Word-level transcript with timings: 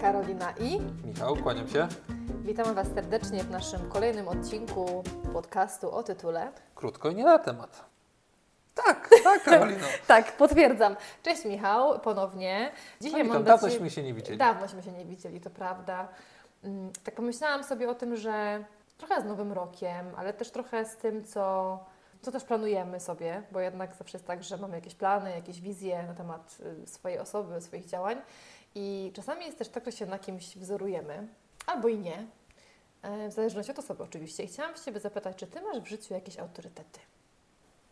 Karolina 0.00 0.52
i 0.60 0.80
Michał, 1.04 1.36
kłaniam 1.36 1.68
się. 1.68 1.88
witamy 2.42 2.74
Was 2.74 2.86
serdecznie 2.94 3.44
w 3.44 3.50
naszym 3.50 3.88
kolejnym 3.90 4.28
odcinku 4.28 5.02
podcastu 5.32 5.90
o 5.90 6.02
tytule. 6.02 6.52
Krótko 6.74 7.10
i 7.10 7.14
nie 7.14 7.24
na 7.24 7.38
temat. 7.38 7.84
Tak, 8.74 9.08
tak, 9.24 9.42
Karolino. 9.44 9.86
Tak, 10.06 10.32
potwierdzam. 10.36 10.96
Cześć 11.22 11.44
Michał, 11.44 11.98
ponownie. 12.00 12.72
Dzisiaj 13.00 13.24
No, 13.24 13.34
mam 13.34 13.44
dawnośmy 13.44 13.90
się 13.90 14.02
nie 14.02 14.14
widzieli. 14.14 14.38
Dawnośmy 14.38 14.82
się 14.82 14.92
nie 14.92 15.04
widzieli, 15.04 15.40
to 15.40 15.50
prawda. 15.50 16.08
Mm, 16.64 16.92
Tak 17.04 17.14
pomyślałam 17.14 17.64
sobie 17.64 17.90
o 17.90 17.94
tym, 17.94 18.16
że 18.16 18.64
trochę 18.98 19.22
z 19.22 19.24
Nowym 19.24 19.52
Rokiem, 19.52 20.06
ale 20.16 20.32
też 20.32 20.50
trochę 20.50 20.84
z 20.84 20.96
tym, 20.96 21.24
co, 21.24 21.78
co 22.22 22.32
też 22.32 22.44
planujemy 22.44 23.00
sobie, 23.00 23.42
bo 23.52 23.60
jednak 23.60 23.94
zawsze 23.94 24.18
jest 24.18 24.26
tak, 24.26 24.42
że 24.44 24.56
mamy 24.56 24.74
jakieś 24.76 24.94
plany, 24.94 25.30
jakieś 25.30 25.60
wizje 25.60 26.02
na 26.02 26.14
temat 26.14 26.58
y, 26.84 26.86
swojej 26.86 27.18
osoby, 27.18 27.60
swoich 27.60 27.86
działań 27.86 28.16
i 28.74 29.12
czasami 29.14 29.44
jest 29.46 29.58
też 29.58 29.68
tak, 29.68 29.84
że 29.84 29.92
się 29.92 30.06
na 30.06 30.18
kimś 30.18 30.56
wzorujemy, 30.56 31.28
albo 31.66 31.88
i 31.88 31.98
nie, 31.98 32.26
e, 33.02 33.28
w 33.28 33.32
zależności 33.32 33.72
od 33.72 33.78
osoby 33.78 34.02
oczywiście. 34.02 34.42
I 34.44 34.46
chciałam 34.46 34.74
się 34.76 34.80
Ciebie 34.82 35.00
zapytać, 35.00 35.36
czy 35.36 35.46
Ty 35.46 35.60
masz 35.62 35.80
w 35.80 35.86
życiu 35.86 36.14
jakieś 36.14 36.38
autorytety? 36.38 37.00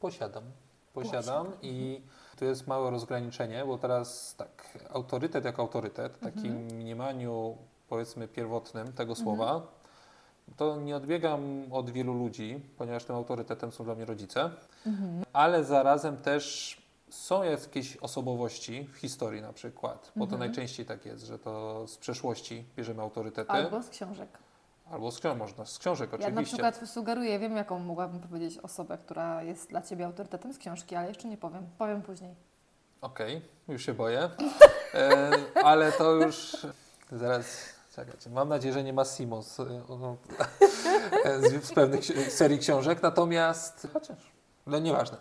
Posiadam. 0.00 0.44
Posiadam 0.94 1.46
Posiadam. 1.46 1.52
i 1.62 2.00
tu 2.38 2.44
jest 2.44 2.66
małe 2.66 2.90
rozgraniczenie, 2.90 3.64
bo 3.64 3.78
teraz 3.78 4.34
tak, 4.36 4.78
autorytet 4.90 5.44
jak 5.44 5.58
autorytet, 5.58 6.12
w 6.12 6.20
takim 6.20 6.46
Mhm. 6.52 6.66
mniemaniu 6.80 7.56
powiedzmy 7.88 8.28
pierwotnym 8.28 8.92
tego 8.92 9.14
słowa, 9.14 9.62
to 10.56 10.76
nie 10.80 10.96
odbiegam 10.96 11.72
od 11.72 11.90
wielu 11.90 12.14
ludzi, 12.14 12.60
ponieważ 12.78 13.04
tym 13.04 13.16
autorytetem 13.16 13.72
są 13.72 13.84
dla 13.84 13.95
mnie 13.95 14.04
rodzice, 14.04 14.50
ale 15.32 15.64
zarazem 15.64 16.16
też 16.16 16.76
są 17.10 17.43
jakieś 17.43 17.96
osobowości 17.96 18.88
w 18.93 18.96
historii 18.96 19.43
na 19.43 19.52
przykład, 19.52 20.12
bo 20.16 20.26
to 20.26 20.35
Mhm. 20.35 20.38
najczęściej 20.40 20.87
tak 20.87 21.07
jest, 21.07 21.24
że 21.24 21.38
to 21.38 21.87
z 21.88 21.96
przeszłości 21.98 22.65
bierzemy 22.76 23.02
autorytety. 23.02 23.51
Albo 23.51 23.82
z 23.82 23.88
książek. 23.90 24.29
Albo 24.90 25.10
z 25.10 25.18
książek, 25.18 25.38
można, 25.38 25.65
z 25.66 25.79
książek 25.79 26.13
Ja 26.13 26.18
na 26.18 26.24
oczywiście. 26.26 26.52
przykład 26.57 26.88
sugeruję, 26.88 27.38
wiem 27.38 27.57
jaką 27.57 27.79
mogłabym 27.79 28.21
powiedzieć 28.21 28.59
osobę, 28.59 28.98
która 28.98 29.43
jest 29.43 29.71
dla 29.71 29.82
Ciebie 29.82 30.07
autorytetem 30.07 30.52
z 30.52 30.59
książki, 30.59 30.96
ale 30.96 31.09
jeszcze 31.09 31.29
nie 31.29 31.37
powiem. 31.37 31.66
Powiem 31.79 32.02
później. 32.02 32.35
Okej, 33.01 33.43
już 33.68 33.87
się 33.87 33.95
boję. 33.95 34.30
E, 34.95 35.30
ale 35.65 35.93
to 35.93 36.13
już 36.13 36.57
zaraz. 37.13 37.46
Czekajcie. 37.96 38.30
Mam 38.30 38.48
nadzieję, 38.48 38.74
że 38.74 38.85
nie 38.85 38.93
ma 38.93 39.04
Simo 39.04 39.43
z, 39.43 39.60
o, 39.60 40.16
z, 41.41 41.65
z 41.65 41.73
pewnych 41.73 42.04
serii 42.32 42.59
książek, 42.59 43.02
natomiast 43.02 43.87
chociaż, 43.93 44.18
no 44.66 44.79
nieważne. 44.79 45.18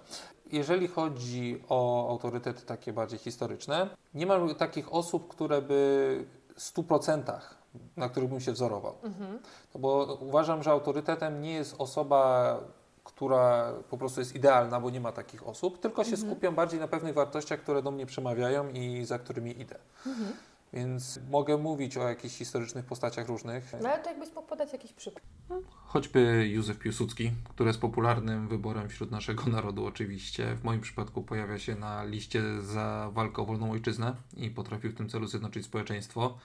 Jeżeli 0.51 0.87
chodzi 0.87 1.61
o 1.69 2.09
autorytety 2.09 2.65
takie 2.65 2.93
bardziej 2.93 3.19
historyczne, 3.19 3.89
nie 4.13 4.25
ma 4.25 4.53
takich 4.53 4.93
osób, 4.93 5.27
które 5.27 5.61
by 5.61 6.25
w 6.55 6.61
100% 6.61 7.39
na 7.97 8.09
których 8.09 8.29
bym 8.29 8.39
się 8.39 8.51
wzorował. 8.51 8.95
Mhm. 9.03 9.39
No 9.75 9.79
bo 9.79 10.17
uważam, 10.21 10.63
że 10.63 10.71
autorytetem 10.71 11.41
nie 11.41 11.53
jest 11.53 11.75
osoba, 11.77 12.59
która 13.03 13.73
po 13.89 13.97
prostu 13.97 14.21
jest 14.21 14.35
idealna, 14.35 14.79
bo 14.79 14.89
nie 14.89 15.01
ma 15.01 15.11
takich 15.11 15.47
osób, 15.47 15.79
tylko 15.79 16.03
się 16.03 16.11
Mhm. 16.13 16.31
skupiam 16.31 16.55
bardziej 16.55 16.79
na 16.79 16.87
pewnych 16.87 17.13
wartościach, 17.13 17.59
które 17.59 17.81
do 17.81 17.91
mnie 17.91 18.05
przemawiają 18.05 18.69
i 18.69 19.05
za 19.05 19.19
którymi 19.19 19.61
idę. 19.61 19.75
Mhm. 20.07 20.33
Więc 20.75 21.19
mogę 21.29 21.57
mówić 21.57 21.97
o 21.97 22.07
jakichś 22.09 22.35
historycznych 22.35 22.85
postaciach 22.85 23.27
różnych. 23.27 23.73
No 23.81 23.89
ale 23.89 24.03
to 24.03 24.09
jakbyś 24.09 24.29
mógł 24.35 24.47
podać 24.47 24.73
jakiś 24.73 24.93
przykład. 24.93 25.23
Choćby 25.69 26.49
Józef 26.53 26.79
Piłsudski, 26.79 27.31
który 27.49 27.69
jest 27.69 27.79
popularnym 27.79 28.47
wyborem 28.47 28.89
wśród 28.89 29.11
naszego 29.11 29.45
narodu 29.55 29.85
oczywiście. 29.85 30.55
W 30.55 30.63
moim 30.63 30.81
przypadku 30.81 31.23
pojawia 31.23 31.59
się 31.59 31.75
na 31.75 32.03
liście 32.03 32.61
za 32.61 33.09
walkę 33.13 33.41
o 33.41 33.45
wolną 33.45 33.71
ojczyznę 33.71 34.15
i 34.37 34.49
potrafił 34.49 34.91
w 34.91 34.95
tym 34.95 35.09
celu 35.09 35.27
zjednoczyć 35.27 35.65
społeczeństwo. 35.65 36.37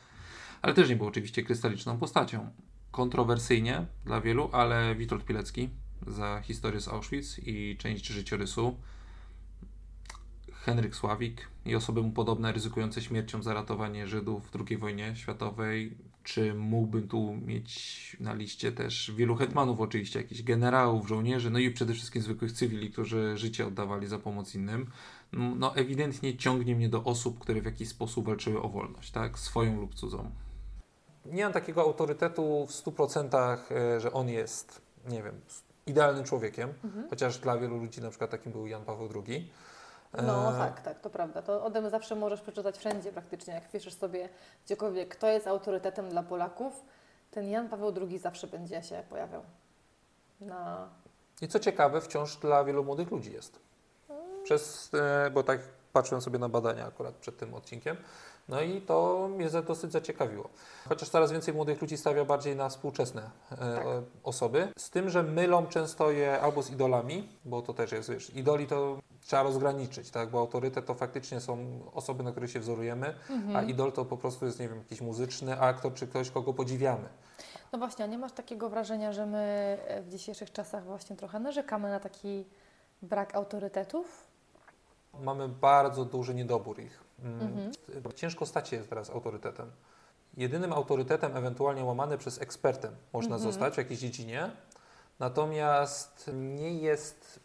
Ale 0.62 0.74
też 0.74 0.88
nie 0.88 0.96
był 0.96 1.06
oczywiście 1.06 1.42
krystaliczną 1.42 1.98
postacią. 1.98 2.50
Kontrowersyjnie 2.90 3.86
dla 4.04 4.20
wielu, 4.20 4.50
ale 4.52 4.94
Witold 4.94 5.24
Pilecki 5.24 5.70
za 6.06 6.40
historię 6.40 6.80
z 6.80 6.88
Auschwitz 6.88 7.38
i 7.38 7.76
część 7.76 8.06
życiorysu. 8.06 8.76
Henryk 10.65 10.97
Sławik 10.97 11.48
i 11.65 11.75
osoby 11.75 12.03
mu 12.03 12.10
podobne 12.10 12.53
ryzykujące 12.53 13.03
śmiercią 13.03 13.43
za 13.43 13.54
ratowanie 13.54 14.06
Żydów 14.06 14.50
w 14.50 14.56
II 14.69 14.78
wojnie 14.78 15.16
światowej. 15.16 15.97
Czy 16.25 16.54
mógłbym 16.54 17.09
tu 17.09 17.34
mieć 17.47 18.16
na 18.21 18.34
liście 18.34 18.72
też 18.72 19.12
wielu 19.16 19.37
hetmanów 19.37 19.81
oczywiście, 19.81 20.20
jakichś 20.20 20.43
generałów, 20.43 21.09
żołnierzy, 21.09 21.50
no 21.50 21.59
i 21.59 21.70
przede 21.70 21.94
wszystkim 21.94 22.22
zwykłych 22.22 22.53
cywili, 22.53 22.91
którzy 22.91 23.37
życie 23.37 23.66
oddawali 23.66 24.06
za 24.06 24.19
pomoc 24.19 24.54
innym. 24.54 24.91
No 25.32 25.76
ewidentnie 25.76 26.37
ciągnie 26.37 26.76
mnie 26.76 26.88
do 26.88 27.04
osób, 27.04 27.38
które 27.38 27.60
w 27.60 27.65
jakiś 27.65 27.88
sposób 27.88 28.26
walczyły 28.26 28.62
o 28.62 28.69
wolność, 28.69 29.10
tak? 29.10 29.38
Swoją 29.38 29.81
lub 29.81 29.94
cudzą. 29.94 30.31
Nie 31.26 31.44
mam 31.44 31.53
takiego 31.53 31.82
autorytetu 31.82 32.66
w 32.66 32.70
100%, 32.72 33.59
e, 33.70 34.00
że 34.00 34.12
on 34.12 34.28
jest, 34.28 34.82
nie 35.09 35.22
wiem, 35.22 35.34
idealnym 35.87 36.25
człowiekiem, 36.25 36.70
Mhm. 36.84 37.09
chociaż 37.10 37.38
dla 37.38 37.59
wielu 37.59 37.78
ludzi 37.78 38.00
na 38.00 38.10
przykład 38.10 38.31
takim 38.31 38.53
był 38.53 38.66
Jan 38.66 38.84
Paweł 38.84 39.09
II. 39.26 39.50
No 40.12 40.50
E, 40.54 40.59
tak, 40.59 40.81
tak, 40.81 41.00
to 41.00 41.10
prawda. 41.10 41.43
To 41.43 41.65
o 41.65 41.71
tym 41.71 41.91
zawsze 41.91 42.15
możesz 42.15 42.41
przeczytać 42.41 42.78
wszędzie 42.78 43.12
praktycznie. 43.12 43.54
Jak 43.54 43.71
piszesz 43.71 43.94
sobie 43.94 44.28
gdziekolwiek, 44.65 45.09
kto 45.09 45.26
jest 45.26 45.47
autorytetem 45.47 46.09
dla 46.09 46.22
Polaków, 46.22 46.84
ten 47.31 47.48
Jan 47.48 47.69
Paweł 47.69 47.93
II 48.00 48.19
zawsze 48.19 48.47
będzie 48.47 48.82
się 48.82 49.03
pojawiał. 49.10 49.43
Na... 50.41 50.88
I 51.43 51.49
co 51.49 51.59
ciekawe, 51.59 52.00
wciąż 52.00 52.37
dla 52.37 52.65
wielu 52.65 52.84
młodych 52.84 53.10
ludzi 53.10 53.32
jest. 53.32 53.59
Przez, 54.43 54.91
e, 54.94 55.31
bo 55.31 55.43
tak 55.43 55.60
patrzyłem 55.93 56.22
sobie 56.22 56.38
na 56.38 56.49
badania 56.49 56.87
akurat 56.87 57.15
przed 57.15 57.38
tym 57.38 57.54
odcinkiem, 57.54 57.97
no 58.49 58.60
i 58.60 58.81
to 58.81 59.28
mnie 59.37 59.50
dosyć 59.50 59.93
zaciekawiło. 59.93 60.49
Chociaż 60.88 61.09
coraz 61.09 61.32
więcej 61.32 61.54
młodych 61.54 61.82
ludzi 61.82 61.97
stawia 61.97 62.25
bardziej 62.25 62.56
na 62.56 62.69
współczesne 62.69 63.31
e, 63.53 63.56
Tak. 63.56 63.87
osoby, 64.22 64.69
z 64.78 64.91
tym, 64.91 65.10
że 65.10 65.22
mylą 65.22 65.66
często 65.66 66.10
je 66.10 66.41
albo 66.41 66.62
z 66.62 66.70
idolami, 66.70 67.28
bo 67.44 67.62
to 67.62 67.75
też 67.75 67.93
jest, 67.93 68.10
wiesz, 68.10 68.37
idoli 68.37 68.66
to 68.66 68.99
trzeba 69.30 69.42
rozgraniczyć, 69.42 70.10
tak, 70.10 70.30
bo 70.30 70.38
autorytet 70.38 70.86
to 70.86 70.94
faktycznie 70.94 71.41
są 71.41 71.80
osoby, 71.94 72.22
na 72.22 72.30
których 72.30 72.50
się 72.50 72.60
wzorujemy, 72.60 73.14
Mhm. 73.30 73.56
a 73.56 73.62
idol 73.62 73.92
to 73.92 74.04
po 74.04 74.16
prostu 74.16 74.46
jest, 74.46 74.60
nie 74.60 74.68
wiem, 74.68 74.78
jakiś 74.78 75.00
muzyczny 75.00 75.60
aktor, 75.60 75.94
czy 75.94 76.06
ktoś, 76.06 76.30
kogo 76.30 76.54
podziwiamy. 76.54 77.08
No 77.72 77.78
właśnie, 77.78 78.04
a 78.04 78.08
nie 78.08 78.19
masz 78.19 78.32
takiego 78.32 78.69
wrażenia, 78.69 79.12
że 79.12 79.26
my 79.26 79.38
e, 79.86 80.02
w 80.02 80.08
dzisiejszych 80.08 80.52
czasach 80.52 80.84
właśnie 80.84 81.16
trochę 81.16 81.40
narzekamy 81.40 81.90
na 81.90 82.00
taki 82.00 82.44
brak 83.02 83.34
autorytetów? 83.34 84.26
Mamy 85.20 85.48
bardzo 85.48 86.04
duży 86.04 86.34
niedobór 86.34 86.80
ich. 86.80 87.00
Mm, 87.24 87.40
Mhm. 87.40 87.72
Ciężko 88.14 88.46
stać 88.46 88.69
się 88.69 88.78
teraz 88.84 89.10
autorytetem. 89.10 89.70
Jedynym 90.36 90.72
autorytetem, 90.72 91.36
ewentualnie 91.36 91.84
łamany 91.84 92.19
przez 92.19 92.40
ekspertem, 92.42 92.96
można 93.12 93.34
Mhm. 93.36 93.52
zostać 93.52 93.74
w 93.74 93.78
jakiejś 93.78 94.00
dziedzinie, 94.00 94.50
natomiast 95.19 96.30
nie 96.34 96.74
jest 96.74 97.40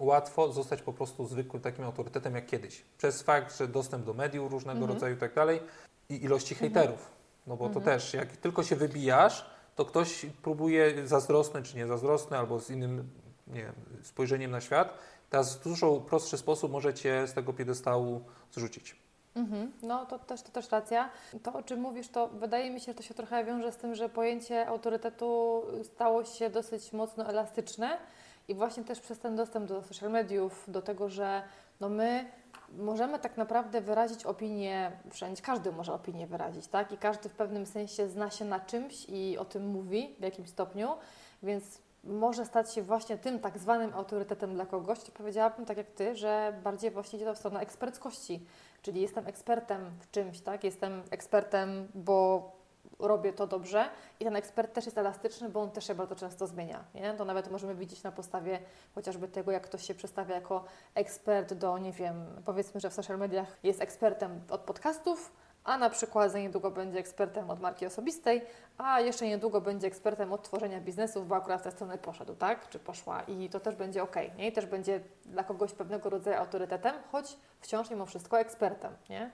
łatwo 0.00 0.52
zostać 0.52 0.82
po 0.82 0.92
prostu 0.92 1.26
zwykłym 1.26 1.62
takim 1.62 1.84
autorytetem 1.84 2.34
jak 2.34 2.46
kiedyś. 2.46 2.82
Przez 2.98 3.22
fakt, 3.22 3.58
że 3.58 3.68
dostęp 3.68 4.04
do 4.04 4.14
mediów 4.14 4.52
różnego 4.52 4.78
Mhm. 4.80 4.92
rodzaju 4.94 5.14
i 5.14 5.18
tak 5.18 5.34
dalej 5.34 5.60
i 6.08 6.24
ilości 6.24 6.54
Mhm. 6.54 6.72
hejterów. 6.74 7.10
No 7.46 7.56
bo 7.56 7.66
Mhm. 7.66 7.84
to 7.84 7.90
też, 7.90 8.14
jak 8.14 8.36
tylko 8.36 8.62
się 8.62 8.76
wybijasz, 8.76 9.50
to 9.76 9.84
ktoś 9.84 10.26
próbuje 10.42 11.06
zazdrosny 11.06 11.62
czy 11.62 11.76
niezazdrosny, 11.76 12.38
albo 12.38 12.60
z 12.60 12.70
innym 12.70 13.10
nie 13.46 13.62
wiem, 13.62 13.72
spojrzeniem 14.02 14.50
na 14.50 14.60
świat, 14.60 14.98
teraz 15.30 15.56
w 15.56 15.62
dużo 15.64 16.00
prostszy 16.00 16.38
sposób 16.38 16.72
może 16.72 16.94
cię 16.94 17.26
z 17.26 17.32
tego 17.34 17.52
piedestału 17.52 18.20
zrzucić. 18.52 18.96
Mhm. 19.34 19.72
No 19.82 20.06
to 20.06 20.18
też, 20.18 20.42
to 20.42 20.50
też 20.52 20.70
racja. 20.70 21.10
To, 21.42 21.52
o 21.52 21.62
czym 21.62 21.80
mówisz, 21.80 22.08
to 22.08 22.28
wydaje 22.28 22.70
mi 22.70 22.80
się, 22.80 22.86
że 22.86 22.94
to 22.94 23.02
się 23.02 23.14
trochę 23.14 23.44
wiąże 23.44 23.72
z 23.72 23.76
tym, 23.76 23.94
że 23.94 24.08
pojęcie 24.08 24.66
autorytetu 24.68 25.62
stało 25.94 26.24
się 26.24 26.50
dosyć 26.50 26.92
mocno 26.92 27.26
elastyczne 27.28 27.98
i 28.50 28.54
właśnie 28.54 28.84
też 28.84 29.00
przez 29.00 29.18
ten 29.18 29.36
dostęp 29.36 29.68
do 29.68 29.82
social 29.82 30.10
mediów, 30.10 30.64
do 30.68 30.82
tego, 30.82 31.08
że 31.08 31.42
no 31.80 31.88
my 31.88 32.30
możemy 32.78 33.18
tak 33.18 33.36
naprawdę 33.36 33.80
wyrazić 33.80 34.26
opinię 34.26 34.92
wszędzie, 35.10 35.42
każdy 35.42 35.72
może 35.72 35.94
opinię 35.94 36.26
wyrazić, 36.26 36.66
tak? 36.66 36.92
I 36.92 36.98
każdy 36.98 37.28
w 37.28 37.34
pewnym 37.34 37.66
sensie 37.66 38.08
zna 38.08 38.30
się 38.30 38.44
na 38.44 38.60
czymś 38.60 39.06
i 39.08 39.38
o 39.38 39.44
tym 39.44 39.66
mówi 39.66 40.16
w 40.20 40.22
jakimś 40.22 40.48
stopniu, 40.48 40.88
więc 41.42 41.78
może 42.04 42.46
stać 42.46 42.74
się 42.74 42.82
właśnie 42.82 43.18
tym 43.18 43.40
tak 43.40 43.58
zwanym 43.58 43.94
autorytetem 43.94 44.54
dla 44.54 44.66
kogoś, 44.66 45.00
to 45.00 45.12
powiedziałabym 45.12 45.66
tak 45.66 45.76
jak 45.76 45.90
Ty, 45.90 46.16
że 46.16 46.60
bardziej 46.64 46.90
właśnie 46.90 47.16
idzie 47.16 47.26
to 47.26 47.34
w 47.34 47.38
stronę 47.38 47.60
eksperckości, 47.60 48.46
czyli 48.82 49.00
jestem 49.00 49.26
ekspertem 49.26 49.90
w 50.00 50.10
czymś, 50.10 50.40
tak? 50.40 50.64
Jestem 50.64 51.02
ekspertem, 51.10 51.88
bo 51.94 52.59
robię 53.00 53.32
to 53.32 53.46
dobrze 53.46 53.88
i 54.20 54.24
ten 54.24 54.36
ekspert 54.36 54.72
też 54.72 54.84
jest 54.84 54.98
elastyczny, 54.98 55.48
bo 55.48 55.60
on 55.60 55.70
też 55.70 55.86
się 55.86 55.94
bardzo 55.94 56.16
często 56.16 56.46
zmienia, 56.46 56.84
nie? 56.94 57.14
To 57.14 57.24
nawet 57.24 57.50
możemy 57.50 57.74
widzieć 57.74 58.02
na 58.02 58.12
podstawie 58.12 58.58
chociażby 58.94 59.28
tego, 59.28 59.50
jak 59.50 59.62
ktoś 59.62 59.86
się 59.86 59.94
przedstawia 59.94 60.34
jako 60.34 60.64
ekspert 60.94 61.54
do, 61.54 61.78
nie 61.78 61.92
wiem, 61.92 62.26
powiedzmy, 62.44 62.80
że 62.80 62.90
w 62.90 62.94
social 62.94 63.18
mediach 63.18 63.56
jest 63.62 63.82
ekspertem 63.82 64.40
od 64.50 64.60
podcastów, 64.60 65.32
a 65.64 65.78
na 65.78 65.90
przykład 65.90 66.32
za 66.32 66.38
niedługo 66.38 66.70
będzie 66.70 66.98
ekspertem 66.98 67.50
od 67.50 67.60
marki 67.60 67.86
osobistej, 67.86 68.42
a 68.78 69.00
jeszcze 69.00 69.26
niedługo 69.26 69.60
będzie 69.60 69.86
ekspertem 69.86 70.32
od 70.32 70.42
tworzenia 70.42 70.80
biznesów, 70.80 71.28
bo 71.28 71.36
akurat 71.36 71.60
w 71.60 71.64
tę 71.64 71.70
stronę 71.70 71.98
poszedł, 71.98 72.34
tak? 72.34 72.68
Czy 72.68 72.78
poszła 72.78 73.22
i 73.22 73.48
to 73.48 73.60
też 73.60 73.74
będzie 73.74 74.02
ok, 74.02 74.16
nie? 74.36 74.48
I 74.48 74.52
też 74.52 74.66
będzie 74.66 75.00
dla 75.24 75.44
kogoś 75.44 75.72
pewnego 75.72 76.10
rodzaju 76.10 76.36
autorytetem, 76.36 76.94
choć 77.12 77.36
wciąż 77.60 77.90
mimo 77.90 78.06
wszystko 78.06 78.40
ekspertem, 78.40 78.92
nie? 79.10 79.30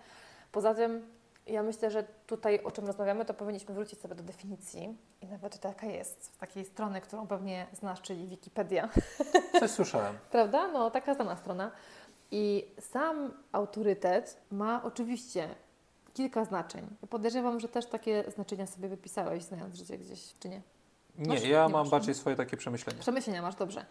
Poza 0.52 0.74
tym 0.74 1.06
Ja 1.46 1.62
myślę, 1.62 1.90
że 1.90 2.04
tutaj 2.26 2.60
o 2.64 2.70
czym 2.70 2.86
rozmawiamy, 2.86 3.24
to 3.24 3.34
powinniśmy 3.34 3.74
wrócić 3.74 4.00
sobie 4.00 4.14
do 4.14 4.22
definicji 4.22 4.96
i 5.20 5.26
nawet 5.26 5.64
jaka 5.64 5.86
jest, 5.86 6.24
z 6.24 6.38
takiej 6.38 6.64
strony, 6.64 7.00
którą 7.00 7.26
pewnie 7.26 7.66
znasz, 7.72 8.02
czyli 8.02 8.26
Wikipedia. 8.26 8.88
Coś 9.60 9.70
słyszałem. 9.70 10.18
Prawda? 10.30 10.68
No, 10.68 10.90
taka 10.90 11.14
znana 11.14 11.36
strona. 11.36 11.70
I 12.30 12.64
sam 12.80 13.32
autorytet 13.52 14.40
ma 14.50 14.82
oczywiście 14.84 15.48
kilka 16.14 16.44
znaczeń. 16.44 16.86
Podejrzewam, 17.10 17.60
że 17.60 17.68
też 17.68 17.86
takie 17.86 18.24
znaczenia 18.34 18.66
sobie 18.66 18.88
wypisałeś, 18.88 19.42
znając 19.42 19.74
życie 19.74 19.98
gdzieś, 19.98 20.34
czy 20.40 20.48
nie? 20.48 20.62
Nie, 21.18 21.28
Masz- 21.28 21.42
ja 21.42 21.66
nie 21.66 21.72
mam 21.72 21.82
masz, 21.82 21.90
bardziej 21.90 22.10
mhm. 22.10 22.20
swoje 22.20 22.36
takie 22.36 22.56
przemyślenia. 22.56 23.00
Przemyślenia 23.00 23.42
masz, 23.42 23.54
dobrze. 23.54 23.86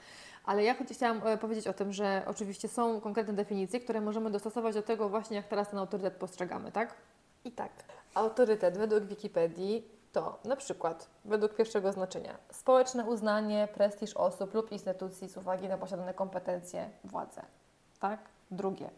Ale 0.46 0.64
ja 0.64 0.76
chciałam 0.86 1.22
e, 1.28 1.38
powiedzieć 1.38 1.68
o 1.68 1.74
tym, 1.74 1.94
że 1.94 2.24
oczywiście 2.28 2.68
są 2.68 3.02
konkretne 3.02 3.34
definicje, 3.34 3.80
które 3.80 4.02
możemy 4.02 4.32
dostosować 4.32 4.76
do 4.76 4.82
tego 4.82 5.10
właśnie, 5.10 5.38
jak 5.38 5.48
teraz 5.48 5.70
ten 5.70 5.80
autorytet 5.80 6.14
postrzegamy, 6.14 6.72
tak? 6.72 6.96
I 7.46 7.52
tak. 7.52 7.72
Autorytet 8.14 8.78
według 8.78 9.04
Wikipedii 9.04 9.90
to 10.12 10.40
na 10.46 10.56
przykład, 10.56 11.10
według 11.26 11.54
pierwszego 11.54 11.92
znaczenia, 11.92 12.38
społeczne 12.52 13.06
uznanie, 13.06 13.68
prestiż 13.74 14.14
osób 14.14 14.54
lub 14.54 14.72
instytucji 14.72 15.30
z 15.30 15.38
uwagi 15.38 15.68
na 15.68 15.78
posiadane 15.78 16.14
kompetencje, 16.14 16.90
władzę. 17.04 17.42
Tak? 18.00 18.20
Drugie. 18.52 18.90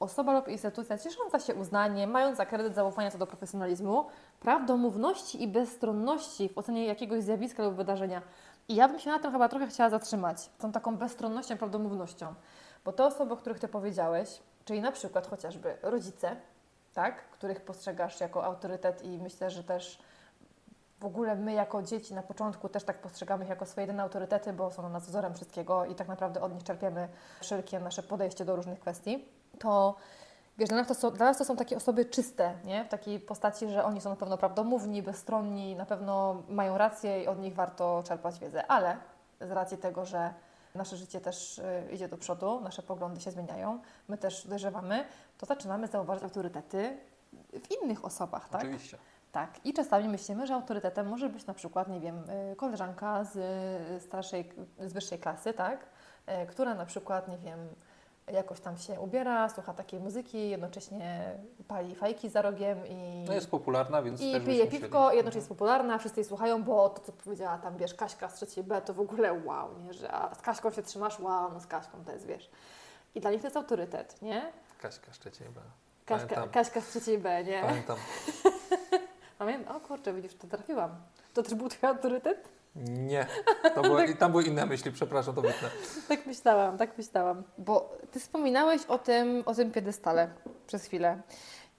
Osoba 0.00 0.32
lub 0.32 0.48
instytucja 0.48 0.98
ciesząca 0.98 1.40
się 1.40 1.54
uznaniem, 1.54 2.10
mająca 2.10 2.46
kredyt 2.46 2.74
zaufania 2.74 3.10
co 3.10 3.18
do 3.18 3.26
profesjonalizmu, 3.26 4.06
prawdomówności 4.40 5.42
i 5.42 5.48
bezstronności 5.48 6.48
w 6.48 6.58
ocenie 6.58 6.86
jakiegoś 6.86 7.22
zjawiska 7.22 7.62
lub 7.62 7.74
wydarzenia. 7.74 8.22
I 8.68 8.74
ja 8.74 8.88
bym 8.88 8.98
się 8.98 9.10
na 9.10 9.18
tym 9.18 9.32
chyba 9.32 9.48
trochę 9.48 9.66
chciała 9.66 9.90
zatrzymać, 9.90 10.50
tą 10.58 10.72
taką 10.72 10.96
bezstronnością, 10.96 11.58
prawdomównością. 11.58 12.34
Bo 12.84 12.92
te 12.92 13.04
osoby, 13.04 13.32
o 13.32 13.36
których 13.36 13.58
Ty 13.58 13.68
powiedziałeś, 13.68 14.40
czyli 14.64 14.80
na 14.80 14.92
przykład 14.92 15.26
chociażby 15.26 15.76
rodzice, 15.82 16.36
tak, 16.94 17.30
których 17.30 17.60
postrzegasz 17.60 18.20
jako 18.20 18.44
autorytet 18.44 19.04
i 19.04 19.18
myślę, 19.18 19.50
że 19.50 19.64
też 19.64 20.02
w 21.00 21.04
ogóle 21.04 21.36
my 21.36 21.52
jako 21.52 21.82
dzieci 21.82 22.14
na 22.14 22.22
początku 22.22 22.68
też 22.68 22.84
tak 22.84 22.98
postrzegamy 22.98 23.44
ich 23.44 23.50
jako 23.50 23.66
swoje 23.66 23.86
jedyne 23.86 24.02
autorytety, 24.02 24.52
bo 24.52 24.70
są 24.70 24.82
dla 24.82 24.90
nas 24.90 25.06
wzorem 25.06 25.34
wszystkiego 25.34 25.84
i 25.84 25.94
tak 25.94 26.08
naprawdę 26.08 26.40
od 26.40 26.54
nich 26.54 26.64
czerpiemy 26.64 27.08
wszelkie 27.40 27.80
nasze 27.80 28.02
podejście 28.02 28.44
do 28.44 28.56
różnych 28.56 28.80
kwestii, 28.80 29.28
to 29.58 29.94
wiesz, 30.58 30.68
dla 30.68 30.78
nas 30.78 30.88
to 30.88 30.94
są, 30.94 31.10
dla 31.10 31.26
nas 31.26 31.38
to 31.38 31.44
są 31.44 31.56
takie 31.56 31.76
osoby 31.76 32.04
czyste, 32.04 32.54
nie? 32.64 32.84
W 32.84 32.88
takiej 32.88 33.20
postaci, 33.20 33.68
że 33.68 33.84
oni 33.84 34.00
są 34.00 34.10
na 34.10 34.16
pewno 34.16 34.38
prawdomówni, 34.38 35.02
bezstronni, 35.02 35.76
na 35.76 35.86
pewno 35.86 36.42
mają 36.48 36.78
rację 36.78 37.22
i 37.22 37.26
od 37.26 37.38
nich 37.38 37.54
warto 37.54 38.02
czerpać 38.06 38.38
wiedzę, 38.38 38.66
ale 38.66 38.96
z 39.40 39.50
racji 39.50 39.78
tego, 39.78 40.04
że 40.04 40.34
nasze 40.74 40.96
życie 40.96 41.20
też 41.20 41.58
y, 41.58 41.88
idzie 41.92 42.08
do 42.08 42.18
przodu, 42.18 42.60
nasze 42.60 42.82
poglądy 42.82 43.20
się 43.20 43.30
zmieniają, 43.30 43.80
my 44.08 44.18
też 44.18 44.46
dojrzewamy, 44.46 45.04
to 45.38 45.46
zaczynamy 45.46 45.86
zauważać 45.86 46.24
autorytety 46.24 46.98
w 47.52 47.82
innych 47.82 48.04
osobach, 48.04 48.48
tak? 48.48 48.60
Oczywiście. 48.60 48.98
Tak, 49.32 49.66
i 49.66 49.72
czasami 49.72 50.08
myślimy, 50.08 50.46
że 50.46 50.54
autorytetem 50.54 51.08
może 51.08 51.28
być 51.28 51.46
na 51.46 51.54
przykład, 51.54 51.88
nie 51.88 52.00
wiem, 52.00 52.30
y, 52.52 52.56
koleżanka 52.56 53.24
z 53.24 53.36
y, 53.36 54.00
starszej, 54.00 54.52
z 54.78 54.92
wyższej 54.92 55.18
klasy, 55.18 55.52
tak, 55.52 55.86
która 56.48 56.74
na 56.74 56.86
przykład, 56.86 57.28
nie 57.28 57.38
wiem, 57.38 57.68
jakoś 58.32 58.60
tam 58.60 58.78
się 58.78 59.00
ubiera, 59.00 59.48
słucha 59.48 59.74
takiej 59.74 60.00
muzyki, 60.00 60.48
jednocześnie 60.50 61.36
pali 61.68 61.94
fajki 61.94 62.28
za 62.28 62.42
rogiem 62.42 62.86
i, 62.86 63.24
No 63.28 63.34
jest 63.34 63.50
popularna, 63.50 64.02
więc 64.02 64.20
i 64.20 64.40
pije 64.40 64.66
piwko, 64.66 65.12
jednocześnie 65.12 65.38
jest 65.38 65.48
popularna, 65.48 65.98
wszyscy 65.98 66.20
jej 66.20 66.28
słuchają, 66.28 66.62
bo 66.62 66.90
to, 66.90 67.02
co 67.02 67.12
powiedziała 67.12 67.58
tam, 67.58 67.76
wiesz, 67.76 67.94
Kaśka 67.94 68.28
z 68.28 68.34
trzeciej 68.34 68.64
B, 68.64 68.82
to 68.82 68.94
w 68.94 69.00
ogóle 69.00 69.32
wow, 69.32 69.78
nie, 69.78 69.94
że 69.94 70.12
a 70.12 70.34
z 70.34 70.40
Kaśką 70.40 70.70
się 70.70 70.82
trzymasz, 70.82 71.20
wow, 71.20 71.52
no 71.52 71.60
z 71.60 71.66
Kaśką 71.66 72.04
to 72.04 72.12
jest, 72.12 72.26
wiesz. 72.26 72.50
I 73.14 73.20
dla 73.20 73.30
nich 73.30 73.40
to 73.40 73.46
jest 73.46 73.56
autorytet, 73.56 74.22
nie? 74.22 74.52
Kaśka 74.78 75.12
Szczecień, 75.12 75.48
B. 75.48 75.60
Kaśka. 76.06 76.48
Kaśka 76.48 76.80
z 76.80 76.88
trzeciej 76.88 77.18
B, 77.18 77.44
nie? 77.44 77.62
Pamiętam. 77.62 77.96
Pamiętam, 79.38 79.76
o 79.76 79.80
kurczę, 79.80 80.12
widzisz, 80.12 80.34
to 80.34 80.46
trafiłam. 80.46 80.90
To 81.34 81.42
też 81.42 81.54
był 81.54 81.68
twój 81.68 81.88
autorytet? 81.88 82.48
Nie, 82.76 83.26
to 83.74 84.04
i 84.04 84.16
tam 84.16 84.30
były 84.30 84.44
inne 84.44 84.66
myśli, 84.66 84.92
przepraszam, 84.92 85.34
to 85.34 85.42
wytnę. 85.42 85.68
Tak 86.08 86.26
myślałam, 86.26 86.78
tak 86.78 86.98
myślałam. 86.98 87.42
Bo 87.58 87.98
ty 88.10 88.20
wspominałeś 88.20 88.86
o 88.86 88.98
tym, 88.98 89.42
o 89.46 89.54
tym 89.54 89.70
piedestale 89.70 90.30
przez 90.66 90.84
chwilę. 90.84 91.22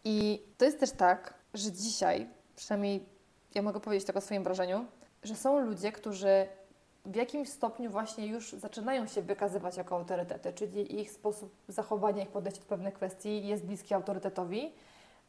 I 0.03 0.45
to 0.57 0.65
jest 0.65 0.79
też 0.79 0.91
tak, 0.91 1.33
że 1.53 1.71
dzisiaj, 1.71 2.29
przynajmniej 2.55 3.05
ja 3.55 3.61
mogę 3.61 3.79
powiedzieć 3.79 4.07
tak 4.07 4.15
o 4.15 4.21
swoim 4.21 4.43
wrażeniu, 4.43 4.85
że 5.23 5.35
są 5.35 5.59
ludzie, 5.59 5.91
którzy 5.91 6.47
w 7.05 7.15
jakimś 7.15 7.49
stopniu 7.49 7.89
właśnie 7.89 8.27
już 8.27 8.51
zaczynają 8.51 9.07
się 9.07 9.21
wykazywać 9.21 9.77
jako 9.77 9.95
autorytety, 9.95 10.53
czyli 10.53 11.01
ich 11.01 11.11
sposób 11.11 11.55
zachowania, 11.67 12.23
ich 12.23 12.29
podejście 12.29 12.61
do 12.61 12.67
pewnych 12.67 12.93
kwestii 12.93 13.47
jest 13.47 13.65
bliski 13.65 13.93
autorytetowi, 13.93 14.73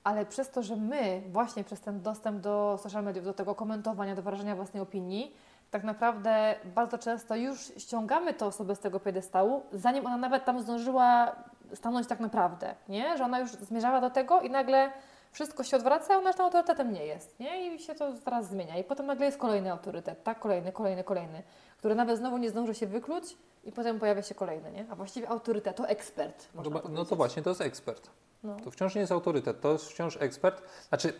ale 0.05 0.27
przez 0.27 0.51
to, 0.51 0.63
że 0.63 0.77
my 0.77 1.23
właśnie 1.33 1.65
przez 1.65 1.81
ten 1.81 2.03
dostęp 2.03 2.41
do 2.41 2.79
social 2.83 3.05
mediów, 3.05 3.25
do 3.25 3.35
tego 3.35 3.55
komentowania, 3.55 4.15
do 4.15 4.23
wyrażania 4.23 4.57
własnej 4.57 4.83
opinii, 4.83 5.35
tak 5.75 5.85
naprawdę 5.85 6.55
bardzo 6.65 6.99
często 6.99 7.37
już 7.37 7.73
ściągamy 7.77 8.35
tę 8.35 8.47
osobę 8.47 8.75
z 8.77 8.79
tego 8.79 9.01
piedestału, 9.01 9.63
zanim 9.73 10.07
ona 10.07 10.17
nawet 10.17 10.45
tam 10.45 10.61
zdążyła 10.61 11.37
stanąć 11.75 12.07
tak 12.07 12.21
naprawdę, 12.21 12.75
nie? 12.89 13.19
Że 13.19 13.25
ona 13.25 13.41
już 13.41 13.51
zmierzała 13.51 14.01
do 14.01 14.11
tego 14.11 14.41
i 14.41 14.51
nagle 14.51 14.93
wszystko 15.33 15.65
się 15.65 15.77
odwraca, 15.77 16.15
a 16.15 16.17
ona 16.19 16.29
już 16.29 16.37
tym 16.37 16.45
autorytetem 16.45 16.93
nie 16.93 17.07
jest, 17.07 17.41
nie? 17.41 17.75
I 17.75 17.79
się 17.79 17.95
to 17.95 18.17
zaraz 18.17 18.49
zmienia. 18.49 18.79
I 18.79 18.85
potem 18.85 19.07
nagle 19.07 19.27
jest 19.27 19.39
kolejny 19.39 19.73
autorytet, 19.73 20.23
tak? 20.25 20.41
Kolejny, 20.41 20.73
kolejny, 20.73 21.05
kolejny, 21.05 21.43
który 21.79 21.95
nawet 21.95 22.19
znowu 22.19 22.39
nie 22.39 22.51
zdąży 22.51 22.75
się 22.75 22.87
wykluć 22.87 23.25
i 23.65 23.73
potem 23.73 24.01
pojawia 24.01 24.23
się 24.23 24.35
kolejny, 24.35 24.73
nie? 24.73 24.87
A 24.91 24.95
właściwie 24.95 25.29
autorytet 25.29 25.77
to 25.77 25.89
ekspert, 25.89 26.49
No, 26.55 26.63
no 26.89 27.05
to 27.05 27.17
właśnie, 27.17 27.43
to 27.43 27.51
jest 27.51 27.61
ekspert. 27.61 28.11
No. 28.43 28.57
To 28.65 28.71
wciąż 28.71 28.95
nie 28.95 29.01
jest 29.01 29.13
autorytet, 29.13 29.61
to 29.61 29.73
jest 29.73 29.91
wciąż 29.91 30.17
ekspert. 30.21 30.63
Znaczy, 30.89 31.13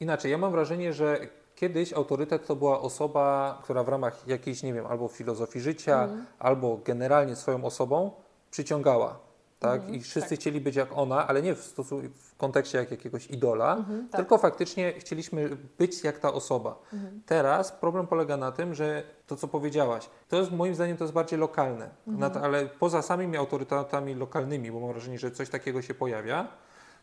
inaczej, 0.00 0.30
ja 0.30 0.38
mam 0.38 0.52
wrażenie, 0.52 0.92
że 0.92 1.18
kiedyś 1.56 1.92
autorytet 1.92 2.46
to 2.46 2.56
była 2.56 2.80
osoba, 2.80 3.58
która 3.62 3.82
w 3.84 3.88
ramach 3.88 4.28
jakiejś, 4.28 4.62
nie 4.62 4.72
wiem, 4.74 4.86
albo 4.86 5.08
filozofii 5.08 5.60
życia, 5.60 6.02
Mhm. 6.02 6.26
albo 6.38 6.78
generalnie 6.84 7.36
swoją 7.36 7.64
osobą 7.64 8.10
przyciągała. 8.50 9.18
Tak? 9.58 9.74
Mhm, 9.80 9.94
I 9.94 10.00
wszyscy 10.00 10.30
tak. 10.30 10.38
chcieli 10.38 10.60
być 10.60 10.76
jak 10.76 10.88
ona, 10.98 11.26
ale 11.28 11.42
nie 11.42 11.54
w, 11.54 11.60
stosu- 11.76 12.08
w 12.08 12.36
kontekście 12.36 12.78
jak 12.78 12.90
jakiegoś 12.90 13.26
idola, 13.30 13.76
Mhm, 13.76 14.08
tak. 14.08 14.20
tylko 14.20 14.38
faktycznie 14.38 14.92
chcieliśmy 14.92 15.56
być 15.78 16.04
jak 16.04 16.18
ta 16.18 16.32
osoba. 16.32 16.78
Teraz 17.26 17.72
problem 17.72 18.06
polega 18.06 18.36
na 18.36 18.52
tym, 18.52 18.74
że 18.74 19.02
to, 19.26 19.36
co 19.36 19.48
powiedziałaś, 19.48 20.10
to 20.28 20.36
jest 20.36 20.52
moim 20.52 20.74
zdaniem 20.74 20.96
to 20.96 21.04
jest 21.04 21.14
bardziej 21.14 21.38
lokalne. 21.38 21.90
Nat- 22.06 22.36
ale 22.42 22.66
poza 22.66 23.02
samymi 23.02 23.36
autorytetami 23.36 24.14
lokalnymi, 24.14 24.72
bo 24.72 24.80
mam 24.80 24.90
wrażenie, 24.90 25.18
że 25.18 25.30
coś 25.30 25.50
takiego 25.50 25.82
się 25.82 25.94
pojawia, 25.94 26.48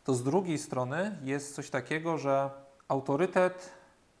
to 0.04 0.14
z 0.14 0.22
drugiej 0.22 0.58
strony 0.58 1.18
jest 1.22 1.54
coś 1.54 1.70
takiego, 1.70 2.18
że 2.18 2.50
autorytet 2.88 3.70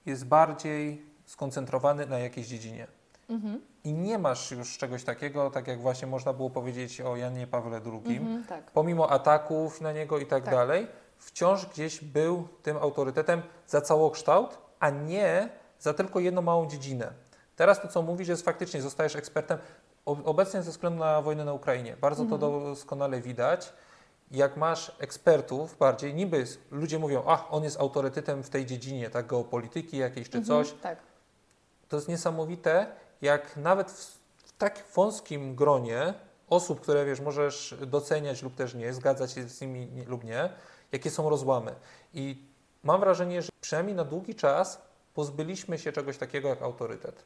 jest 0.06 0.26
bardziej 0.26 1.02
skoncentrowany 1.24 2.06
na 2.06 2.18
jakiejś 2.18 2.46
dziedzinie. 2.46 2.86
Mhm. 3.30 3.60
I 3.84 3.92
nie 3.92 4.18
masz 4.18 4.50
już 4.50 4.78
czegoś 4.78 5.04
takiego, 5.04 5.50
tak 5.50 5.66
jak 5.68 5.80
właśnie 5.80 6.08
można 6.08 6.32
było 6.32 6.50
powiedzieć 6.50 7.00
o 7.00 7.16
Janie 7.16 7.46
Pawle 7.46 7.80
II, 7.86 8.16
Mhm, 8.16 8.44
tak. 8.44 8.70
pomimo 8.70 9.10
ataków 9.10 9.80
na 9.80 9.92
niego 9.92 10.18
i 10.18 10.26
tak, 10.26 10.44
Tak. 10.44 10.54
dalej, 10.54 10.86
wciąż 11.18 11.66
gdzieś 11.66 12.00
był 12.00 12.48
tym 12.62 12.76
autorytetem 12.76 13.42
za 13.66 13.80
całokształt, 13.80 14.58
a 14.80 14.90
nie 14.90 15.48
za 15.78 15.94
tylko 15.94 16.20
jedną 16.20 16.42
małą 16.42 16.66
dziedzinę. 16.66 17.12
Teraz 17.56 17.82
to, 17.82 17.88
co 17.88 18.02
mówisz, 18.02 18.28
jest 18.28 18.44
faktycznie, 18.44 18.82
zostajesz 18.82 19.16
ekspertem. 19.16 19.58
Obecnie 20.04 20.62
ze 20.62 20.70
względu 20.70 20.98
na 20.98 21.22
wojnę 21.22 21.44
na 21.44 21.52
Ukrainie, 21.52 21.96
bardzo 22.00 22.24
to 22.24 22.38
doskonale 22.38 23.20
widać. 23.20 23.72
Jak 24.34 24.56
masz 24.56 24.92
ekspertów 24.98 25.76
bardziej, 25.78 26.14
niby 26.14 26.44
ludzie 26.70 26.98
mówią, 26.98 27.22
ach, 27.26 27.44
on 27.50 27.64
jest 27.64 27.80
autorytetem 27.80 28.42
w 28.42 28.50
tej 28.50 28.66
dziedzinie, 28.66 29.10
tak, 29.10 29.26
geopolityki 29.26 29.96
jakiejś 29.96 30.30
czy 30.30 30.42
coś, 30.42 30.66
Mhm, 30.72 30.82
tak. 30.82 30.98
to 31.88 31.96
jest 31.96 32.08
niesamowite, 32.08 32.86
jak 33.22 33.56
nawet 33.56 33.90
w, 33.90 34.18
w 34.44 34.52
tak 34.58 34.84
wąskim 34.94 35.54
gronie 35.54 36.14
osób, 36.50 36.80
które 36.80 37.04
wiesz, 37.04 37.20
możesz 37.20 37.74
doceniać 37.86 38.42
lub 38.42 38.54
też 38.54 38.74
nie, 38.74 38.92
zgadzać 38.92 39.32
się 39.32 39.48
z 39.48 39.60
nimi 39.60 39.86
nie, 39.86 40.04
lub 40.04 40.24
nie, 40.24 40.48
jakie 40.92 41.10
są 41.10 41.28
rozłamy. 41.30 41.74
I 42.14 42.42
mam 42.82 43.00
wrażenie, 43.00 43.42
że 43.42 43.48
przynajmniej 43.60 43.96
na 43.96 44.04
długi 44.04 44.34
czas 44.34 44.82
pozbyliśmy 45.14 45.78
się 45.78 45.92
czegoś 45.92 46.18
takiego 46.18 46.48
jak 46.48 46.62
autorytet. 46.62 47.24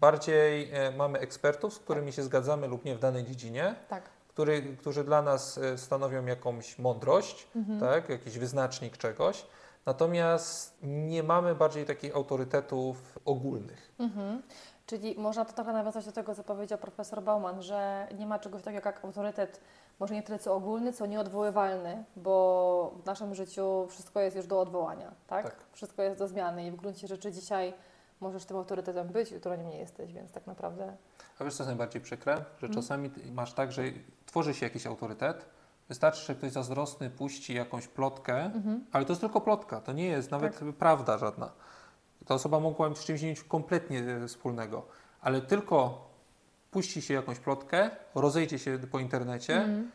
Bardziej 0.00 0.70
e, 0.72 0.90
mamy 0.90 1.18
ekspertów, 1.18 1.74
z 1.74 1.78
którymi 1.78 2.12
się 2.12 2.22
zgadzamy 2.22 2.66
lub 2.66 2.84
nie 2.84 2.94
w 2.96 2.98
danej 2.98 3.24
dziedzinie, 3.24 3.74
Tak. 3.88 4.02
Który, 4.38 4.62
którzy 4.62 5.04
dla 5.04 5.22
nas 5.22 5.58
e, 5.58 5.78
stanowią 5.78 6.26
jakąś 6.26 6.78
mądrość, 6.78 7.48
Mhm. 7.56 7.80
tak, 7.80 8.08
jakiś 8.08 8.38
wyznacznik 8.38 8.96
czegoś. 8.96 9.46
Natomiast 9.86 10.78
nie 10.82 11.22
mamy 11.22 11.54
bardziej 11.54 11.86
takich 11.86 12.16
autorytetów 12.16 13.18
ogólnych. 13.24 13.92
Mhm. 13.98 14.42
Czyli 14.86 15.14
można 15.18 15.44
to 15.44 15.52
trochę 15.52 15.72
nawiązać 15.72 16.06
do 16.06 16.12
tego, 16.12 16.34
co 16.34 16.44
powiedział 16.44 16.78
profesor 16.78 17.22
Bauman, 17.22 17.62
że 17.62 18.08
nie 18.18 18.26
ma 18.26 18.38
czegoś 18.38 18.62
takiego 18.62 18.88
jak 18.88 19.04
autorytet, 19.04 19.60
może 20.00 20.14
nie 20.14 20.22
tyle 20.22 20.38
co 20.38 20.54
ogólny, 20.54 20.92
co 20.92 21.06
nieodwoływalny, 21.06 22.04
bo 22.16 22.94
w 23.02 23.06
naszym 23.06 23.34
życiu 23.34 23.86
wszystko 23.90 24.20
jest 24.20 24.36
już 24.36 24.46
do 24.46 24.60
odwołania, 24.60 25.12
tak? 25.26 25.44
Tak. 25.44 25.56
Wszystko 25.72 26.02
jest 26.02 26.18
do 26.18 26.28
zmiany 26.28 26.66
i 26.66 26.70
w 26.70 26.76
gruncie 26.76 27.06
rzeczy 27.06 27.32
dzisiaj 27.32 27.74
możesz 28.20 28.44
tym 28.44 28.56
autorytetem 28.56 29.08
być, 29.08 29.30
jutro 29.30 29.56
nim 29.56 29.68
nie 29.70 29.78
jesteś, 29.78 30.12
więc 30.12 30.32
tak 30.32 30.46
naprawdę 30.46 30.96
A 31.38 31.44
wiesz, 31.44 31.54
co 31.54 31.62
jest 31.62 31.68
najbardziej 31.68 32.02
przykre? 32.02 32.34
Że 32.36 32.66
Mhm. 32.66 32.72
czasami 32.74 33.10
masz 33.32 33.52
tak, 33.52 33.72
że 33.72 33.82
tworzy 34.26 34.54
się 34.54 34.66
jakiś 34.66 34.86
autorytet, 34.86 35.46
Wystarczy, 35.88 36.26
że 36.26 36.34
ktoś 36.34 36.52
zazdrosny 36.52 37.10
puści 37.10 37.54
jakąś 37.54 37.88
plotkę, 37.88 38.44
Mhm. 38.44 38.84
ale 38.92 39.04
to 39.04 39.12
jest 39.12 39.20
tylko 39.20 39.40
plotka, 39.40 39.80
to 39.80 39.92
nie 39.92 40.06
jest 40.06 40.30
nawet 40.30 40.60
prawda 40.78 41.18
żadna. 41.18 41.50
Ta 42.26 42.34
osoba 42.34 42.60
mogła 42.60 42.94
z 42.94 43.04
czymś 43.04 43.22
mieć 43.22 43.44
kompletnie 43.44 43.98
e, 44.00 44.28
wspólnego, 44.28 44.86
ale 45.20 45.40
tylko 45.40 46.08
puści 46.70 47.02
się 47.02 47.14
jakąś 47.14 47.38
plotkę, 47.38 47.90
rozejdzie 48.14 48.58
się 48.58 48.78
po 48.90 48.98
internecie 48.98 49.56
Mhm. 49.56 49.90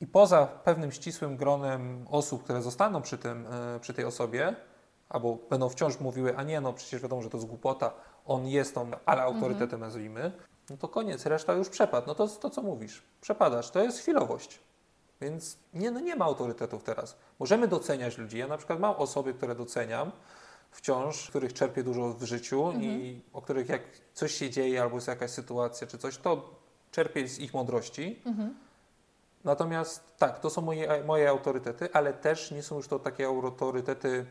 i 0.00 0.06
poza 0.06 0.46
pewnym 0.46 0.92
ścisłym 0.92 1.36
gronem 1.36 2.06
osób, 2.10 2.44
które 2.44 2.62
zostaną 2.62 3.02
przy, 3.02 3.18
tym, 3.18 3.46
e, 3.46 3.80
przy 3.80 3.94
tej 3.94 4.04
osobie, 4.04 4.56
albo 5.08 5.38
będą 5.50 5.68
wciąż 5.68 6.00
mówiły, 6.00 6.36
a 6.36 6.42
nie, 6.42 6.60
no 6.60 6.72
przecież 6.72 7.02
wiadomo, 7.02 7.22
że 7.22 7.30
to 7.30 7.36
jest 7.36 7.48
głupota, 7.48 7.90
on 8.26 8.46
jest 8.46 8.74
tą, 8.74 8.90
ale 9.06 9.22
autorytetem 9.22 9.80
nazwijmy, 9.80 10.32
no 10.70 10.76
to 10.76 10.88
koniec, 10.88 11.26
reszta 11.26 11.52
już 11.52 11.68
przepadł. 11.68 12.06
No 12.06 12.14
to 12.14 12.28
to, 12.28 12.50
co 12.50 12.62
mówisz. 12.62 13.02
Przepadasz, 13.20 13.70
to 13.70 13.82
jest 13.82 13.98
chwilowość. 13.98 14.60
Więc 15.20 15.58
nie, 15.74 15.90
no 15.90 16.00
nie 16.00 16.16
ma 16.16 16.24
autorytetów 16.24 16.82
teraz. 16.82 17.16
Możemy 17.38 17.68
doceniać 17.68 18.18
ludzi. 18.18 18.38
Ja 18.38 18.46
na 18.46 18.56
przykład 18.56 18.80
mam 18.80 18.94
osoby, 18.96 19.34
które 19.34 19.54
doceniam 19.54 20.12
wciąż, 20.70 21.28
których 21.30 21.52
czerpię 21.52 21.82
dużo 21.82 22.08
w 22.12 22.22
życiu 22.22 22.72
i 22.80 23.20
o 23.32 23.42
których 23.42 23.68
jak 23.68 23.82
coś 24.14 24.34
się 24.34 24.50
dzieje 24.50 24.82
albo 24.82 24.96
jest 24.96 25.08
jakaś 25.08 25.30
sytuacja 25.30 25.86
czy 25.86 25.98
coś, 25.98 26.18
to 26.18 26.50
czerpię 26.90 27.28
z 27.28 27.38
ich 27.38 27.54
mądrości. 27.54 28.22
Mhm. 28.26 28.54
Natomiast 29.44 30.16
tak, 30.16 30.40
to 30.40 30.50
są 30.50 30.62
moje, 30.62 31.04
moje 31.04 31.30
autorytety, 31.30 31.88
ale 31.92 32.12
też 32.12 32.50
nie 32.50 32.62
są 32.62 32.76
już 32.76 32.88
to 32.88 32.98
takie 32.98 33.26
autorytety 33.26 34.26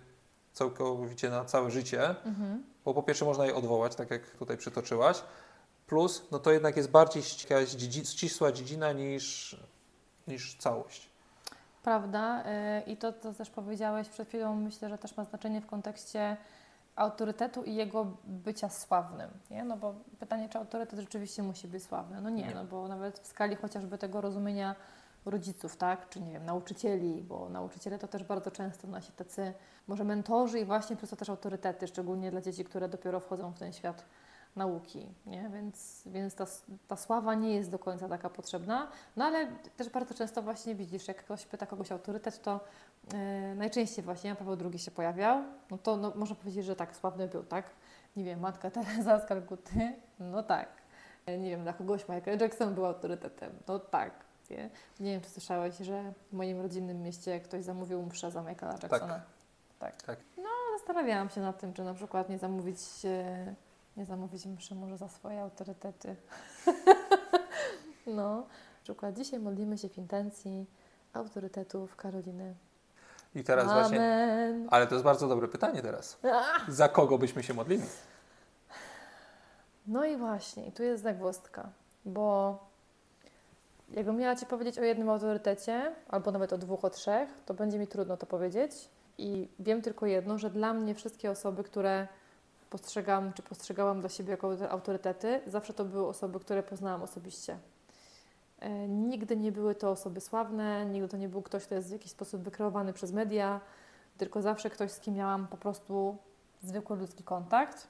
całkowicie 0.54 1.30
na 1.30 1.46
całe 1.46 1.72
życie, 1.72 2.10
Mhm. 2.26 2.64
bo 2.86 2.94
po 2.94 3.04
pierwsze 3.04 3.26
można 3.26 3.46
je 3.46 3.56
odwołać, 3.56 3.96
tak 3.96 4.12
jak 4.12 4.30
tutaj 4.30 4.58
przytoczyłaś, 4.58 5.24
plus 5.88 6.24
no 6.32 6.40
to 6.40 6.52
jednak 6.52 6.78
jest 6.78 6.92
bardziej 6.92 7.24
jakaś 7.50 7.70
ścisła 8.10 8.52
dziedzina 8.52 8.92
niż, 8.92 9.58
niż 10.28 10.56
całość. 10.56 11.10
Prawda. 11.84 12.44
y, 12.88 12.92
I 12.92 12.98
to, 12.98 13.14
co 13.14 13.34
też 13.34 13.50
powiedziałeś 13.50 14.10
przed 14.10 14.28
chwilą, 14.28 14.56
myślę, 14.56 14.90
że 14.90 14.98
też 14.98 15.18
ma 15.18 15.24
znaczenie 15.24 15.62
w 15.62 15.66
kontekście 15.66 16.38
autorytetu 16.96 17.64
i 17.64 17.76
jego 17.76 18.06
bycia 18.24 18.70
sławnym. 18.70 19.30
Nie? 19.52 19.64
No 19.64 19.78
bo 19.78 19.96
pytanie, 20.20 20.50
czy 20.50 20.58
autorytet 20.58 21.00
rzeczywiście 21.00 21.44
musi 21.44 21.68
być 21.68 21.84
sławny? 21.84 22.22
No 22.22 22.30
nie, 22.30 22.44
Nie. 22.48 22.56
no 22.56 22.66
bo 22.66 22.88
nawet 22.88 23.20
w 23.20 23.28
skali 23.28 23.56
chociażby 23.56 23.98
tego 23.98 24.22
rozumienia 24.22 24.76
rodziców, 25.26 25.78
tak? 25.78 26.10
Czy 26.10 26.22
nie 26.22 26.32
wiem, 26.34 26.46
nauczycieli, 26.46 27.22
bo 27.22 27.50
nauczyciele 27.50 28.00
to 28.00 28.08
też 28.08 28.24
bardzo 28.24 28.52
często 28.52 28.88
nasi 28.88 29.12
tacy 29.12 29.54
może 29.88 30.04
mentorzy 30.04 30.60
i 30.60 30.66
właśnie 30.66 30.96
przez 30.96 31.10
to 31.10 31.16
też 31.16 31.30
autorytety, 31.30 31.88
szczególnie 31.88 32.32
dla 32.32 32.42
dzieci, 32.42 32.66
które 32.66 32.90
dopiero 32.90 33.20
wchodzą 33.20 33.52
w 33.52 33.60
ten 33.60 33.74
świat 33.74 34.06
nauki, 34.58 35.08
nie? 35.26 35.50
Więc, 35.50 36.04
więc 36.06 36.36
ta, 36.36 36.46
ta 36.88 36.96
sława 36.96 37.36
nie 37.36 37.56
jest 37.56 37.72
do 37.72 37.80
końca 37.80 38.10
taka 38.10 38.30
potrzebna, 38.30 38.88
no 39.16 39.26
ale 39.26 39.48
też 39.78 39.90
bardzo 39.90 40.14
często 40.14 40.42
właśnie 40.42 40.76
widzisz, 40.76 41.08
jak 41.08 41.18
ktoś 41.18 41.46
pyta 41.46 41.66
kogoś 41.66 41.92
o 41.92 41.96
autorytet, 41.96 42.42
to 42.42 42.60
yy, 43.14 43.56
najczęściej 43.56 44.06
właśnie 44.06 44.36
Paweł 44.36 44.58
II 44.72 44.80
się 44.80 44.92
pojawiał, 44.92 45.44
no 45.72 45.78
to 45.78 45.98
no, 45.98 46.14
można 46.16 46.36
powiedzieć, 46.36 46.66
że 46.66 46.76
tak, 46.76 46.96
sławny 46.96 47.28
był, 47.28 47.44
tak? 47.44 47.66
Nie 48.16 48.24
wiem, 48.24 48.40
Matka 48.40 48.72
Teresa 48.72 49.20
z 49.20 49.26
Kalkuty, 49.26 49.94
no 50.20 50.44
tak. 50.44 50.70
E, 51.26 51.38
Nie 51.38 51.50
wiem, 51.50 51.64
dla 51.64 51.74
kogoś 51.74 52.10
Michael 52.10 52.40
Jackson 52.40 52.74
był 52.76 52.86
autorytetem, 52.86 53.52
no 53.68 53.80
tak. 53.80 54.12
Nie, 54.50 54.70
nie 55.00 55.12
wiem, 55.12 55.22
czy 55.22 55.30
słyszałeś, 55.30 55.78
że 55.78 56.14
w 56.30 56.34
moim 56.34 56.62
rodzinnym 56.62 57.02
mieście 57.04 57.40
ktoś 57.40 57.64
zamówił 57.64 58.04
mszę 58.04 58.32
za 58.32 58.42
Michaela 58.42 58.74
Jacksona. 58.84 59.22
Tak. 59.80 60.02
Tak. 60.04 60.18
No, 60.38 60.50
zastanawiałam 60.78 61.30
się 61.30 61.42
nad 61.42 61.60
tym, 61.60 61.74
czy 61.74 61.84
na 61.84 61.94
przykład 61.94 62.30
nie 62.30 62.38
zamówić, 62.38 62.80
e, 63.06 63.56
nie 63.98 64.06
zamówić 64.06 64.46
mszy 64.46 64.76
może 64.76 64.98
za 64.98 65.10
swoje 65.10 65.42
autorytety. 65.42 66.16
no, 68.08 68.36
na 68.38 68.84
przykład 68.84 69.16
dzisiaj 69.16 69.40
modlimy 69.40 69.78
się 69.78 69.90
w 69.90 69.98
intencji 69.98 70.66
autorytetów 71.14 71.96
Karoliny. 71.96 72.56
I 73.36 73.44
teraz 73.44 73.66
właśnie, 73.66 73.98
Amen. 73.98 74.68
ale 74.72 74.88
to 74.88 74.96
jest 74.96 75.06
bardzo 75.06 75.28
dobre 75.28 75.48
pytanie 75.48 75.82
teraz. 75.82 76.18
Ah! 76.24 76.66
Za 76.68 76.90
kogo 76.90 77.18
byśmy 77.18 77.44
się 77.44 77.54
modlili? 77.54 77.84
No 79.88 80.06
i 80.06 80.18
właśnie, 80.18 80.68
i 80.68 80.72
tu 80.72 80.84
jest 80.84 81.04
zagwozdka, 81.04 81.70
bo 82.06 82.58
jakbym 83.92 84.18
miała 84.18 84.36
Ci 84.36 84.46
powiedzieć 84.46 84.80
o 84.80 84.84
jednym 84.84 85.10
autorytecie, 85.10 85.96
albo 86.08 86.32
nawet 86.32 86.54
o 86.54 86.58
dwóch, 86.58 86.86
o 86.86 86.90
trzech, 86.90 87.30
to 87.46 87.54
będzie 87.54 87.80
mi 87.80 87.88
trudno 87.88 88.18
to 88.18 88.26
powiedzieć. 88.26 88.90
I 89.18 89.50
wiem 89.60 89.82
tylko 89.82 90.06
jedno, 90.06 90.38
że 90.38 90.50
dla 90.50 90.74
mnie 90.74 90.96
wszystkie 90.96 91.32
osoby, 91.32 91.64
które 91.64 92.08
postrzegam, 92.70 93.34
czy 93.34 93.42
postrzegałam 93.42 94.00
dla 94.00 94.10
siebie 94.10 94.32
jako 94.32 94.70
autorytety, 94.70 95.42
zawsze 95.48 95.74
to 95.74 95.86
były 95.86 96.08
osoby, 96.08 96.40
które 96.40 96.64
poznałam 96.64 97.04
osobiście. 97.04 97.58
E, 98.60 98.88
nigdy 98.88 99.38
nie 99.38 99.52
były 99.52 99.76
to 99.76 99.92
osoby 99.92 100.22
sławne, 100.22 100.86
nigdy 100.86 101.08
to 101.08 101.18
nie 101.18 101.30
był 101.30 101.42
ktoś, 101.42 101.66
kto 101.66 101.76
jest 101.76 101.90
w 101.90 101.92
jakiś 101.92 102.12
sposób 102.12 102.42
wykreowany 102.42 102.94
przez 102.94 103.12
media, 103.12 103.62
tylko 104.18 104.42
zawsze 104.42 104.70
ktoś, 104.70 104.92
z 104.92 105.00
kim 105.00 105.14
miałam 105.14 105.48
po 105.48 105.58
prostu 105.58 106.18
zwykły 106.64 106.98
ludzki 106.98 107.24
kontakt. 107.24 107.88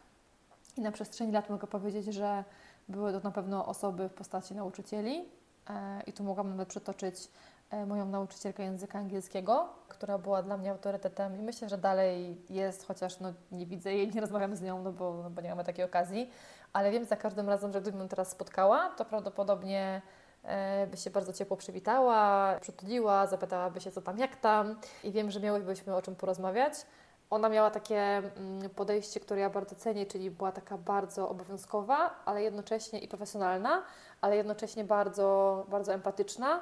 I 0.77 0.81
na 0.81 0.91
przestrzeni 0.91 1.31
lat 1.31 1.49
mogę 1.49 1.67
powiedzieć, 1.67 2.05
że 2.05 2.43
były 2.89 3.11
to 3.11 3.19
na 3.19 3.31
pewno 3.31 3.65
osoby 3.65 4.09
w 4.09 4.13
postaci 4.13 4.55
nauczycieli. 4.55 5.25
E, 5.69 6.01
I 6.07 6.13
tu 6.13 6.23
mogłam 6.23 6.49
nawet 6.49 6.67
przytoczyć 6.67 7.29
moją 7.87 8.05
nauczycielkę 8.05 8.63
języka 8.63 8.99
angielskiego, 8.99 9.69
która 9.87 10.17
była 10.17 10.43
dla 10.43 10.57
mnie 10.57 10.71
autorytetem 10.71 11.39
i 11.39 11.41
myślę, 11.41 11.69
że 11.69 11.77
dalej 11.77 12.41
jest, 12.49 12.87
chociaż 12.87 13.19
no, 13.19 13.33
nie 13.51 13.65
widzę 13.65 13.93
jej, 13.93 14.13
nie 14.13 14.21
rozmawiam 14.21 14.55
z 14.55 14.61
nią, 14.61 14.83
no 14.83 14.91
bo, 14.91 15.19
no 15.23 15.29
bo 15.29 15.41
nie 15.41 15.49
mamy 15.49 15.63
takiej 15.63 15.85
okazji, 15.85 16.31
ale 16.73 16.91
wiem 16.91 17.05
za 17.05 17.15
każdym 17.15 17.49
razem, 17.49 17.73
że 17.73 17.81
gdybym 17.81 18.01
ją 18.01 18.07
teraz 18.07 18.29
spotkała, 18.31 18.89
to 18.89 19.05
prawdopodobnie 19.05 20.01
e, 20.43 20.87
by 20.87 20.97
się 20.97 21.09
bardzo 21.09 21.33
ciepło 21.33 21.57
przywitała, 21.57 22.53
przytuliła, 22.61 23.27
zapytałaby 23.27 23.81
się 23.81 23.91
co 23.91 24.01
tam, 24.01 24.17
jak 24.17 24.35
tam 24.35 24.75
i 25.03 25.11
wiem, 25.11 25.31
że 25.31 25.39
miałybyśmy 25.39 25.95
o 25.95 26.01
czym 26.01 26.15
porozmawiać. 26.15 26.73
Ona 27.29 27.49
miała 27.49 27.71
takie 27.71 27.97
mm, 27.97 28.69
podejście, 28.75 29.19
które 29.19 29.41
ja 29.41 29.49
bardzo 29.49 29.75
cenię, 29.75 30.05
czyli 30.05 30.31
była 30.31 30.51
taka 30.51 30.77
bardzo 30.77 31.29
obowiązkowa, 31.29 32.15
ale 32.25 32.43
jednocześnie 32.43 32.99
i 32.99 33.07
profesjonalna, 33.07 33.83
ale 34.21 34.37
jednocześnie 34.37 34.83
bardzo, 34.83 35.65
bardzo 35.69 35.93
empatyczna. 35.93 36.61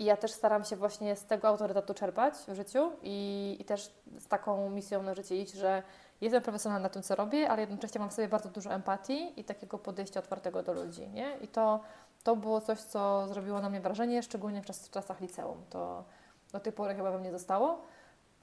I 0.00 0.04
ja 0.04 0.16
też 0.16 0.32
staram 0.32 0.64
się 0.64 0.76
właśnie 0.76 1.16
z 1.16 1.24
tego 1.24 1.48
autorytetu 1.48 1.94
czerpać 1.94 2.34
w 2.34 2.54
życiu 2.54 2.92
i, 3.02 3.56
i 3.60 3.64
też 3.64 3.94
z 4.18 4.28
taką 4.28 4.70
misją 4.70 5.02
na 5.02 5.14
życie 5.14 5.36
iść, 5.36 5.52
że 5.52 5.82
jestem 6.20 6.42
profesjonalna 6.42 6.88
w 6.88 6.92
tym, 6.92 7.02
co 7.02 7.14
robię, 7.14 7.50
ale 7.50 7.60
jednocześnie 7.60 8.00
mam 8.00 8.10
w 8.10 8.12
sobie 8.12 8.28
bardzo 8.28 8.48
dużo 8.48 8.70
empatii 8.70 9.40
i 9.40 9.44
takiego 9.44 9.78
podejścia 9.78 10.20
otwartego 10.20 10.62
do 10.62 10.72
ludzi. 10.72 11.08
Nie? 11.08 11.36
I 11.36 11.48
to, 11.48 11.80
to 12.22 12.36
było 12.36 12.60
coś, 12.60 12.80
co 12.80 13.28
zrobiło 13.28 13.60
na 13.60 13.70
mnie 13.70 13.80
wrażenie, 13.80 14.22
szczególnie 14.22 14.62
w, 14.62 14.66
czas, 14.66 14.86
w 14.86 14.90
czasach 14.90 15.20
liceum. 15.20 15.64
To 15.70 16.04
do 16.52 16.60
tej 16.60 16.72
pory 16.72 16.94
chyba 16.94 17.10
we 17.10 17.18
mnie 17.18 17.32
zostało. 17.32 17.82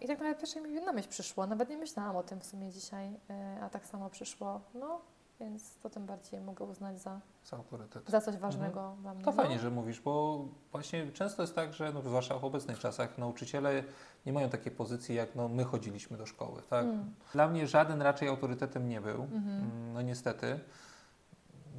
I 0.01 0.07
tak 0.07 0.19
nawet 0.19 0.37
pierwsze 0.37 0.61
mi 0.61 0.81
na 0.81 0.93
myśl 0.93 1.09
przyszło, 1.09 1.47
nawet 1.47 1.69
nie 1.69 1.77
myślałam 1.77 2.15
o 2.15 2.23
tym 2.23 2.39
w 2.39 2.45
sumie 2.45 2.71
dzisiaj, 2.71 3.11
yy, 3.11 3.63
a 3.63 3.69
tak 3.69 3.85
samo 3.85 4.09
przyszło, 4.09 4.61
no, 4.73 5.01
więc 5.39 5.77
to 5.77 5.89
tym 5.89 6.05
bardziej 6.05 6.41
mogę 6.41 6.65
uznać 6.65 7.01
za, 7.01 7.19
Z 7.43 7.53
autorytetu. 7.53 8.11
za 8.11 8.21
coś 8.21 8.37
ważnego 8.37 8.95
dla 9.01 9.13
mnie. 9.13 9.23
To 9.23 9.31
no. 9.31 9.37
fajnie, 9.37 9.59
że 9.59 9.71
mówisz, 9.71 10.01
bo 10.01 10.45
właśnie 10.71 11.11
często 11.11 11.41
jest 11.43 11.55
tak, 11.55 11.73
że 11.73 11.91
no, 11.93 12.01
zwłaszcza 12.01 12.39
w 12.39 12.45
obecnych 12.45 12.79
czasach 12.79 13.17
nauczyciele 13.17 13.83
nie 14.25 14.33
mają 14.33 14.49
takiej 14.49 14.71
pozycji, 14.71 15.15
jak 15.15 15.35
no, 15.35 15.47
my 15.47 15.63
chodziliśmy 15.63 16.17
do 16.17 16.25
szkoły. 16.25 16.61
Tak? 16.69 16.85
Mm. 16.85 17.13
Dla 17.33 17.47
mnie 17.47 17.67
żaden 17.67 18.01
raczej 18.01 18.27
autorytetem 18.29 18.89
nie 18.89 19.01
był. 19.01 19.23
Mhm. 19.23 19.47
Mm, 19.59 19.93
No 19.93 20.01
niestety. 20.01 20.59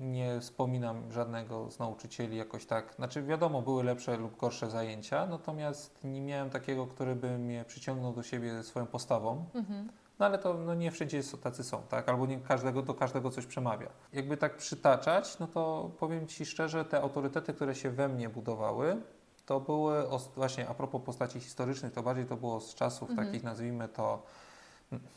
Nie 0.00 0.40
wspominam 0.40 1.12
żadnego 1.12 1.70
z 1.70 1.78
nauczycieli 1.78 2.36
jakoś 2.36 2.66
tak. 2.66 2.94
Znaczy 2.94 3.22
wiadomo, 3.22 3.62
były 3.62 3.84
lepsze 3.84 4.16
lub 4.16 4.36
gorsze 4.36 4.70
zajęcia, 4.70 5.26
natomiast 5.26 6.04
nie 6.04 6.20
miałem 6.20 6.50
takiego, 6.50 6.86
który 6.86 7.16
by 7.16 7.38
mnie 7.38 7.64
przyciągnął 7.64 8.12
do 8.12 8.22
siebie 8.22 8.62
swoją 8.62 8.86
postawą. 8.86 9.44
Mhm. 9.54 9.88
No 10.18 10.26
ale 10.26 10.38
to 10.38 10.54
no, 10.54 10.74
nie 10.74 10.90
wszędzie 10.90 11.22
tacy 11.42 11.64
są, 11.64 11.82
tak? 11.82 12.08
Albo 12.08 12.26
nie 12.26 12.40
każdego, 12.40 12.82
do 12.82 12.94
każdego 12.94 13.30
coś 13.30 13.46
przemawia. 13.46 13.88
Jakby 14.12 14.36
tak 14.36 14.56
przytaczać, 14.56 15.38
no 15.38 15.46
to 15.46 15.90
powiem 15.98 16.26
Ci 16.26 16.46
szczerze, 16.46 16.84
te 16.84 17.00
autorytety, 17.00 17.54
które 17.54 17.74
się 17.74 17.90
we 17.90 18.08
mnie 18.08 18.28
budowały, 18.28 19.02
to 19.46 19.60
były 19.60 20.04
właśnie 20.36 20.68
a 20.68 20.74
propos 20.74 21.02
postaci 21.04 21.40
historycznych, 21.40 21.92
to 21.92 22.02
bardziej 22.02 22.26
to 22.26 22.36
było 22.36 22.60
z 22.60 22.74
czasów 22.74 23.10
Mhm. 23.10 23.28
takich, 23.28 23.44
nazwijmy 23.44 23.88
to 23.88 24.22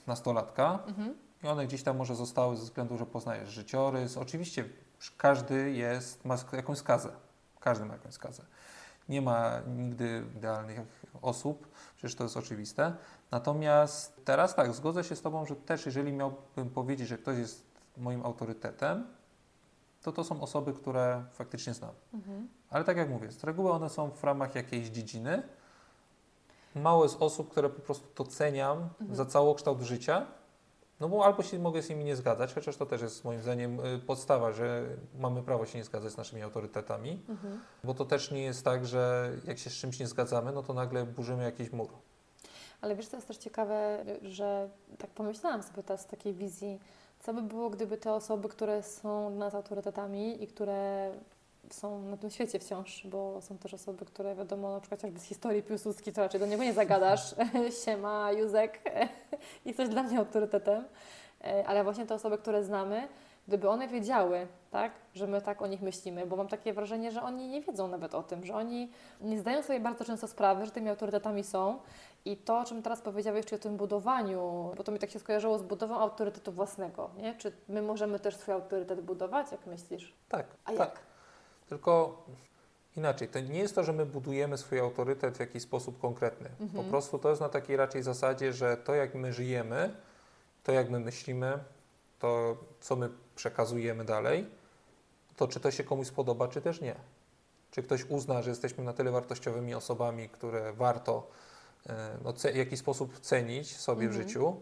nastolatka. 0.08 0.80
Mhm. 0.88 1.16
I 1.44 1.48
one 1.48 1.68
gdzieś 1.68 1.84
tam 1.84 1.98
może 1.98 2.16
zostały 2.16 2.58
ze 2.58 2.64
względu, 2.64 2.98
że 2.98 3.06
poznajesz 3.06 3.50
życiorys. 3.50 4.18
Oczywiście 4.18 4.66
każdy 5.18 5.72
jest, 5.72 6.26
ma 6.26 6.36
jakąś 6.54 6.78
skazę. 6.78 7.10
Każdy 7.60 7.86
ma 7.86 7.94
jakąś 7.94 8.14
skazę. 8.14 8.44
Nie 9.12 9.22
ma 9.22 9.62
nigdy 9.68 10.24
idealnych 10.38 10.80
osób, 11.22 11.68
przecież 11.98 12.16
to 12.16 12.24
jest 12.24 12.38
oczywiste. 12.38 12.94
Natomiast 13.32 14.26
teraz 14.26 14.56
tak, 14.56 14.74
zgodzę 14.74 15.04
się 15.04 15.16
z 15.16 15.22
Tobą, 15.22 15.46
że 15.46 15.56
też 15.56 15.86
jeżeli 15.86 16.14
miałbym 16.14 16.70
powiedzieć, 16.70 17.08
że 17.08 17.18
ktoś 17.18 17.38
jest 17.38 17.66
moim 17.98 18.26
autorytetem, 18.26 19.08
to 20.02 20.12
to 20.12 20.24
są 20.24 20.42
osoby, 20.42 20.74
które 20.74 21.24
faktycznie 21.32 21.74
znam. 21.74 21.92
Mhm. 22.14 22.48
Ale 22.70 22.84
tak 22.84 22.98
jak 22.98 23.10
mówię, 23.10 23.32
z 23.32 23.44
reguły 23.44 23.72
one 23.72 23.90
są 23.90 24.12
w 24.12 24.24
ramach 24.24 24.56
jakiejś 24.56 24.88
dziedziny. 24.88 25.44
Mało 26.76 27.04
jest 27.04 27.18
osób, 27.20 27.52
które 27.52 27.70
po 27.70 27.82
prostu 27.82 28.08
doceniam 28.16 28.78
Mhm. 28.78 29.16
za 29.16 29.26
całokształt 29.26 29.82
życia. 29.82 30.26
No 31.02 31.10
bo 31.10 31.26
albo 31.26 31.44
się 31.44 31.60
mogę 31.60 31.82
z 31.82 31.90
nimi 31.90 32.04
nie 32.04 32.16
zgadzać, 32.16 32.54
chociaż 32.54 32.78
to 32.78 32.86
też 32.86 33.02
jest 33.02 33.26
moim 33.26 33.42
zdaniem 33.42 33.80
y, 33.80 34.00
podstawa, 34.00 34.52
że 34.52 34.84
mamy 35.20 35.44
prawo 35.44 35.66
się 35.66 35.78
nie 35.78 35.84
zgadzać 35.84 36.12
z 36.12 36.18
naszymi 36.18 36.42
autorytetami, 36.42 37.20
Mhm. 37.30 37.60
bo 37.84 37.94
to 37.94 38.06
też 38.06 38.32
nie 38.32 38.44
jest 38.44 38.66
tak, 38.66 38.86
że 38.86 39.32
jak 39.46 39.58
się 39.60 39.70
z 39.70 39.74
czymś 39.74 40.00
nie 40.00 40.08
zgadzamy, 40.08 40.52
no 40.52 40.64
to 40.64 40.74
nagle 40.74 41.06
burzymy 41.06 41.44
jakiś 41.44 41.72
mur. 41.72 41.90
Ale 42.82 42.96
wiesz, 42.96 43.08
co 43.08 43.18
jest 43.18 43.28
też 43.28 43.38
ciekawe, 43.38 44.06
że 44.22 44.70
tak 44.98 45.10
pomyślałam 45.10 45.64
sobie 45.64 45.84
teraz 45.84 46.02
z 46.02 46.06
takiej 46.06 46.34
wizji, 46.34 46.80
co 47.20 47.34
by 47.34 47.42
było, 47.42 47.70
gdyby 47.70 47.98
te 47.98 48.14
osoby, 48.14 48.50
które 48.50 48.84
są 48.84 49.32
dla 49.36 49.46
nas 49.46 49.56
autorytetami 49.56 50.44
i 50.44 50.48
które 50.48 51.12
są 51.70 52.02
na 52.02 52.18
tym 52.18 52.30
świecie 52.30 52.60
wciąż, 52.60 53.08
bo 53.08 53.42
są 53.42 53.58
też 53.58 53.74
osoby, 53.74 54.06
które 54.06 54.36
wiadomo, 54.36 54.74
na 54.74 54.80
przykład 54.80 55.02
chociażby 55.02 55.20
z 55.20 55.24
historii 55.24 55.64
Piłsudski, 55.64 56.14
to 56.14 56.22
raczej 56.22 56.40
do 56.40 56.46
niego 56.46 56.64
nie 56.64 56.74
zagadasz, 56.74 57.36
siema, 57.86 58.32
Józek, 58.32 58.80
jesteś 59.66 59.90
dla 59.90 60.04
mnie 60.04 60.20
autorytetem, 60.20 60.84
E, 61.44 61.68
ale 61.68 61.84
właśnie 61.84 62.06
te 62.06 62.16
osoby, 62.16 62.38
które 62.38 62.64
znamy, 62.64 63.08
gdyby 63.48 63.70
one 63.70 63.88
wiedziały, 63.88 64.48
tak, 64.72 64.92
że 65.14 65.28
my 65.28 65.42
tak 65.42 65.62
o 65.62 65.68
nich 65.68 65.82
myślimy, 65.82 66.26
bo 66.26 66.36
mam 66.36 66.48
takie 66.48 66.74
wrażenie, 66.74 67.12
że 67.12 67.22
oni 67.22 67.48
nie 67.48 67.62
wiedzą 67.62 67.88
nawet 67.88 68.16
o 68.16 68.24
tym, 68.24 68.46
że 68.46 68.56
oni 68.56 68.92
nie 69.22 69.40
zdają 69.40 69.64
sobie 69.64 69.80
bardzo 69.80 70.06
często 70.06 70.28
sprawy, 70.28 70.66
że 70.66 70.72
tymi 70.72 70.90
autorytetami 70.90 71.44
są 71.44 71.80
i 72.26 72.38
to, 72.38 72.60
o 72.60 72.64
czym 72.66 72.82
teraz 72.82 73.02
powiedziałeś, 73.02 73.46
czyli 73.46 73.60
o 73.62 73.64
tym 73.64 73.78
budowaniu, 73.78 74.72
bo 74.78 74.84
to 74.84 74.92
mi 74.92 75.00
tak 75.00 75.10
się 75.10 75.20
skojarzyło 75.20 75.60
z 75.60 75.64
budową 75.64 76.00
autorytetu 76.00 76.52
własnego, 76.52 77.10
nie? 77.18 77.36
Czy 77.36 77.52
my 77.68 77.82
możemy 77.82 78.20
też 78.20 78.36
swój 78.36 78.54
autorytet 78.54 79.02
budować, 79.02 79.52
jak 79.52 79.66
myślisz? 79.66 80.14
Tak, 80.30 80.46
A 80.66 80.72
tak. 80.72 80.80
jak? 80.80 81.11
Tylko 81.72 82.24
inaczej, 82.98 83.28
to 83.28 83.40
nie 83.40 83.60
jest 83.60 83.76
to, 83.76 83.84
że 83.84 83.94
my 83.94 84.06
budujemy 84.06 84.58
swój 84.58 84.80
autorytet 84.80 85.38
w 85.38 85.40
jakiś 85.40 85.64
sposób 85.64 86.00
konkretny. 86.02 86.50
Po 86.58 86.64
Mhm. 86.64 86.90
prostu 86.90 87.20
to 87.20 87.30
jest 87.30 87.42
na 87.42 87.50
takiej 87.50 87.78
raczej 87.78 88.04
zasadzie, 88.04 88.54
że 88.54 88.78
to 88.78 88.94
jak 88.96 89.16
my 89.16 89.34
żyjemy, 89.34 89.96
to 90.64 90.72
jak 90.72 90.90
my 90.90 91.00
myślimy, 91.00 91.60
to 92.20 92.58
co 92.82 92.96
my 92.96 93.10
przekazujemy 93.36 94.06
dalej, 94.06 94.46
to 95.38 95.48
czy 95.48 95.60
to 95.60 95.72
się 95.72 95.84
komuś 95.84 96.08
spodoba, 96.08 96.48
czy 96.48 96.62
też 96.62 96.82
nie. 96.82 96.96
Czy 97.72 97.84
ktoś 97.84 98.06
uzna, 98.06 98.42
że 98.42 98.50
jesteśmy 98.50 98.84
na 98.84 98.94
tyle 98.94 99.12
wartościowymi 99.12 99.74
osobami, 99.74 100.30
które 100.30 100.74
warto 100.74 101.28
e, 101.90 102.18
no, 102.24 102.34
w 102.34 102.56
jakiś 102.56 102.80
sposób 102.80 103.20
cenić 103.20 103.78
sobie 103.78 104.08
w 104.08 104.12
Mhm. 104.12 104.28
życiu. 104.30 104.56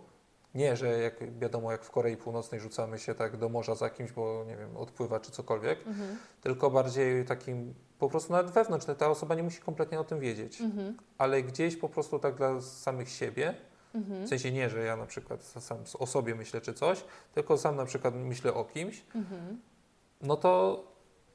Nie, 0.55 0.75
że 0.75 0.87
jak 0.99 1.39
wiadomo, 1.39 1.71
jak 1.71 1.83
w 1.83 1.91
Korei 1.91 2.17
Północnej 2.17 2.61
rzucamy 2.61 2.99
się 2.99 3.15
tak 3.15 3.37
do 3.37 3.49
morza 3.49 3.75
za 3.75 3.89
kimś, 3.89 4.11
bo 4.11 4.43
nie 4.47 4.57
wiem, 4.57 4.77
odpływa 4.77 5.19
czy 5.19 5.31
cokolwiek, 5.31 5.87
Mhm. 5.87 6.17
tylko 6.41 6.69
bardziej 6.71 7.25
takim 7.25 7.73
po 7.99 8.09
prostu 8.09 8.31
nawet 8.33 8.51
wewnątrz. 8.51 8.85
Ta 8.97 9.09
osoba 9.09 9.35
nie 9.35 9.43
musi 9.43 9.61
kompletnie 9.61 9.99
o 9.99 10.03
tym 10.03 10.19
wiedzieć, 10.19 10.61
Mhm. 10.61 10.97
ale 11.17 11.43
gdzieś 11.43 11.75
po 11.77 11.89
prostu 11.89 12.19
tak 12.19 12.35
dla 12.35 12.61
samych 12.61 13.09
siebie, 13.09 13.53
Mhm. 13.95 14.25
w 14.25 14.29
sensie 14.29 14.51
nie, 14.51 14.69
że 14.69 14.83
ja 14.83 14.95
na 14.95 15.05
przykład 15.05 15.43
sam 15.43 15.77
o 15.99 16.07
sobie 16.07 16.35
myślę 16.35 16.61
czy 16.61 16.73
coś, 16.73 17.03
tylko 17.33 17.57
sam 17.57 17.75
na 17.75 17.85
przykład 17.85 18.15
myślę 18.15 18.53
o 18.53 18.65
kimś, 18.65 19.03
Mhm. 19.15 19.61
no 20.21 20.37
to, 20.37 20.83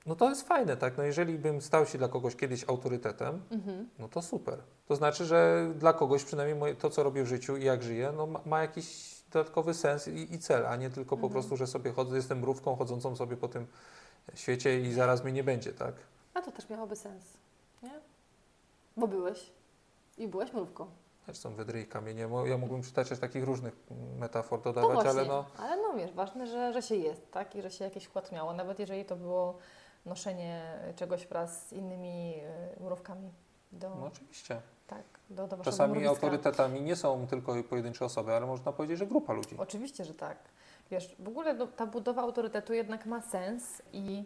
no 0.07 0.17
to 0.17 0.29
jest 0.29 0.49
fajne, 0.49 0.77
tak? 0.77 0.97
No 0.99 1.03
jeżeli 1.05 1.39
bym 1.39 1.61
stał 1.63 1.87
się 1.87 1.99
dla 1.99 2.09
kogoś 2.09 2.37
kiedyś 2.37 2.65
autorytetem, 2.69 3.43
Mhm. 3.51 3.89
no 3.99 4.09
to 4.09 4.23
super. 4.23 4.59
To 4.87 4.97
znaczy, 4.97 5.25
że 5.25 5.71
dla 5.79 5.93
kogoś 5.93 6.25
przynajmniej 6.25 6.59
moje, 6.59 6.75
to, 6.75 6.91
co 6.91 7.03
robię 7.03 7.23
w 7.25 7.27
życiu 7.27 7.57
i 7.57 7.65
jak 7.65 7.83
żyję, 7.83 8.13
no 8.17 8.27
ma, 8.27 8.41
ma 8.47 8.61
jakiś 8.63 9.15
dodatkowy 9.33 9.75
sens 9.75 10.09
i, 10.09 10.35
i 10.35 10.39
cel, 10.39 10.67
a 10.67 10.77
nie 10.77 10.91
tylko 10.91 11.17
po 11.17 11.27
Mhm. 11.27 11.33
prostu, 11.33 11.57
że 11.57 11.67
sobie 11.67 11.93
chodzę, 11.93 12.17
jestem 12.17 12.39
mrówką 12.39 12.77
chodzącą 12.77 13.17
sobie 13.17 13.37
po 13.37 13.49
tym 13.49 13.67
świecie 14.35 14.81
i 14.81 14.93
zaraz 14.93 15.25
mnie 15.25 15.33
nie 15.33 15.45
będzie, 15.45 15.73
tak? 15.73 15.95
A 16.35 16.43
to 16.43 16.53
też 16.53 16.69
miałoby 16.71 16.97
sens, 16.97 17.25
nie? 17.83 18.01
Bo 18.97 19.09
byłeś 19.09 19.51
i 20.19 20.29
byłeś 20.29 20.53
mrówką. 20.53 20.87
Są 21.33 21.55
wydry 21.55 21.81
i 21.81 21.87
kamienie. 21.87 22.29
Ja 22.47 22.59
mógłbym 22.59 22.81
przytaczać 22.81 23.19
takich 23.19 23.45
różnych 23.45 23.75
metafor 24.19 24.63
To 24.63 24.73
dodawać, 24.73 24.95
właśnie, 24.95 25.11
ale 25.11 25.25
no, 25.29 25.45
ale 25.59 25.77
no 25.83 25.95
wiesz, 25.95 26.13
ważne, 26.13 26.47
że, 26.47 26.73
że 26.73 26.83
się 26.83 26.95
jest, 26.95 27.31
tak? 27.33 27.57
I 27.57 27.63
że 27.63 27.71
się 27.71 27.85
jakiś 27.85 28.05
wkład 28.05 28.33
miało, 28.33 28.53
nawet 28.53 28.79
jeżeli 28.79 29.05
to 29.05 29.17
było 29.17 29.59
noszenie 30.07 30.63
czegoś 30.97 31.27
wraz 31.27 31.69
z 31.69 31.73
innymi 31.73 32.35
y, 32.79 32.83
mrówkami 32.83 33.31
do, 33.73 33.89
no 33.89 34.07
oczywiście. 34.07 34.61
tak, 34.87 35.03
do, 35.31 35.47
do 35.49 35.57
Czasami 35.57 35.91
mrowiska. 35.91 36.11
autorytetami 36.11 36.83
nie 36.83 36.97
są 36.97 37.27
tylko 37.27 37.55
pojedyncze 37.69 38.05
osoby, 38.05 38.35
ale 38.35 38.47
można 38.47 38.73
powiedzieć, 38.73 38.99
że 38.99 39.07
grupa 39.07 39.33
ludzi. 39.33 39.57
Oczywiście, 39.59 40.05
że 40.05 40.15
tak. 40.15 40.39
Wiesz, 40.91 41.17
w 41.19 41.29
ogóle 41.29 41.55
no, 41.55 41.67
ta 41.67 41.87
budowa 41.87 42.23
autorytetu 42.23 42.75
jednak 42.75 43.07
ma 43.07 43.21
sens 43.21 43.83
i 43.93 44.25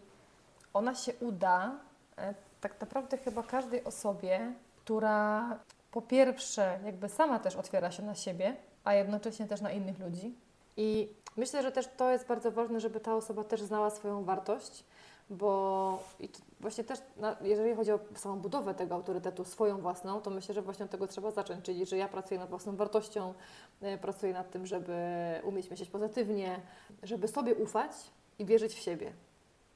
ona 0.75 0.95
się 0.95 1.13
uda 1.21 1.73
e, 2.17 2.35
tak 2.61 2.81
naprawdę 2.81 3.19
chyba 3.19 3.43
każdej 3.43 3.85
osobie, 3.85 4.53
która 4.85 5.59
po 5.91 6.03
pierwsze 6.03 6.79
jakby 6.85 7.09
sama 7.09 7.39
też 7.39 7.57
otwiera 7.57 7.91
się 7.91 8.03
na 8.03 8.15
siebie, 8.15 8.57
a 8.85 8.95
jednocześnie 8.95 9.47
też 9.47 9.61
na 9.61 9.71
innych 9.73 9.99
ludzi. 9.99 10.35
I 10.77 11.15
myślę, 11.37 11.63
że 11.63 11.73
też 11.73 11.89
to 11.97 12.11
jest 12.11 12.27
bardzo 12.27 12.51
ważne, 12.53 12.81
żeby 12.81 13.01
ta 13.01 13.15
osoba 13.15 13.45
też 13.45 13.63
znała 13.63 13.91
swoją 13.91 14.25
wartość, 14.25 14.85
bo 15.31 16.03
i 16.21 16.29
właśnie 16.61 16.85
też, 16.85 16.99
na, 17.17 17.37
jeżeli 17.41 17.75
chodzi 17.75 17.93
o 17.93 18.01
samą 18.15 18.41
budowę 18.41 18.75
tego 18.75 18.95
autorytetu, 18.95 19.45
swoją 19.45 19.81
własną, 19.81 20.21
to 20.21 20.31
myślę, 20.31 20.55
że 20.55 20.63
właśnie 20.63 20.85
od 20.85 20.91
tego 20.91 21.07
trzeba 21.07 21.31
zacząć, 21.31 21.65
czyli 21.65 21.87
że 21.87 21.97
ja 21.97 22.09
pracuję 22.09 22.41
nad 22.41 22.51
własną 22.51 22.77
wartością, 22.77 23.35
e, 23.81 23.99
pracuję 23.99 24.33
nad 24.33 24.51
tym, 24.51 24.67
żeby 24.67 24.95
umieć 25.43 25.71
myśleć 25.71 25.91
pozytywnie, 25.91 26.61
żeby 27.03 27.29
sobie 27.29 27.55
ufać 27.55 27.93
i 28.39 28.45
wierzyć 28.45 28.75
w 28.75 28.79
siebie. 28.79 29.13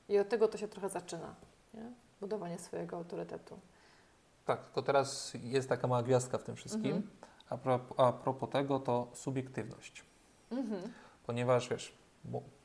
I 0.09 0.19
od 0.19 0.29
tego 0.29 0.49
to 0.49 0.59
się 0.59 0.69
trochę 0.69 0.89
zaczyna, 0.89 1.35
nie? 1.75 1.93
budowanie 2.21 2.59
swojego 2.59 2.97
autorytetu. 2.97 3.59
Tak, 4.45 4.65
tylko 4.65 4.83
teraz 4.83 5.33
jest 5.43 5.69
taka 5.69 5.87
mała 5.87 6.03
gwiazdka 6.03 6.39
w 6.39 6.45
tym 6.45 6.57
wszystkim. 6.57 6.87
Mhm. 6.87 7.11
A, 7.49 7.57
pro, 7.57 7.81
a 7.97 8.13
propos 8.13 8.51
tego, 8.51 8.79
to 8.79 9.09
subiektywność. 9.13 10.05
Mhm. 10.51 10.93
Ponieważ 11.27 11.69
wiesz, 11.69 11.93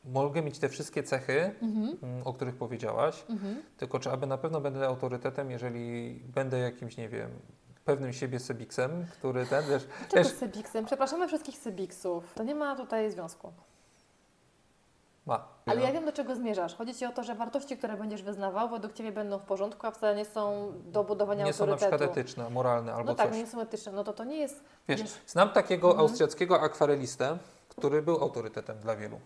mogę 0.06 0.42
mieć 0.42 0.60
te 0.60 0.70
wszystkie 0.70 1.04
cechy, 1.04 1.56
Mhm. 1.62 1.98
mm, 2.04 2.28
o 2.28 2.34
których 2.34 2.56
powiedziałaś, 2.56 3.24
Mhm. 3.30 3.64
tylko 3.78 4.00
czy 4.00 4.12
aby 4.12 4.28
na 4.28 4.38
pewno 4.38 4.62
będę 4.62 4.88
autorytetem, 4.88 5.52
jeżeli 5.52 6.16
będę 6.36 6.60
jakimś, 6.60 6.98
nie 6.98 7.10
wiem, 7.10 7.30
pewnym 7.86 8.14
siebie 8.14 8.40
sebiksem, 8.40 9.06
który 9.14 9.46
ten, 9.46 9.66
wiesz, 9.70 9.88
Czego 10.12 10.24
Wiesz- 10.24 10.34
Sebiksem? 10.38 10.86
Przepraszamy 10.86 11.28
wszystkich 11.28 11.58
Sebiksów. 11.58 12.34
To 12.34 12.44
nie 12.44 12.56
ma 12.56 12.76
tutaj 12.76 13.12
związku. 13.12 13.52
ma. 15.26 15.48
Ale 15.66 15.80
no. 15.80 15.86
ja 15.88 15.92
wiem, 15.94 16.06
do 16.06 16.12
czego 16.12 16.36
zmierzasz. 16.36 16.76
Chodzi 16.76 16.96
Ci 16.96 17.06
o 17.06 17.12
to, 17.12 17.24
że 17.24 17.36
wartości, 17.36 17.78
które 17.78 17.98
będziesz 17.98 18.24
wyznawał, 18.24 18.70
według 18.70 18.94
Ciebie 18.94 19.12
będą 19.12 19.40
w 19.40 19.44
porządku, 19.44 19.88
a 19.88 19.92
wcale 19.92 20.16
nie 20.16 20.26
są 20.26 20.74
do 20.86 21.04
budowania 21.04 21.46
nie 21.46 21.54
są 21.54 21.66
na 21.66 21.72
autorytetu. 21.74 21.98
przykład 22.04 22.18
etyczne, 22.18 22.50
moralne 22.50 22.94
albo 22.94 23.10
no 23.12 23.16
tak, 23.16 23.30
coś. 23.30 23.38
nie 23.38 23.48
są 23.48 23.62
etyczne. 23.62 23.92
No 23.92 24.04
to 24.04 24.14
to 24.14 24.24
nie 24.24 24.38
jest... 24.38 24.64
Wiesz, 24.88 25.02
wiesz- 25.02 25.18
znam 25.28 25.50
takiego 25.50 25.88
Mhm. 25.90 26.02
austriackiego 26.08 26.62
akwarelistę, 26.62 27.38
który 27.70 28.02
był 28.02 28.16
autorytetem 28.22 28.80
dla 28.80 28.96
wielu. 28.96 29.20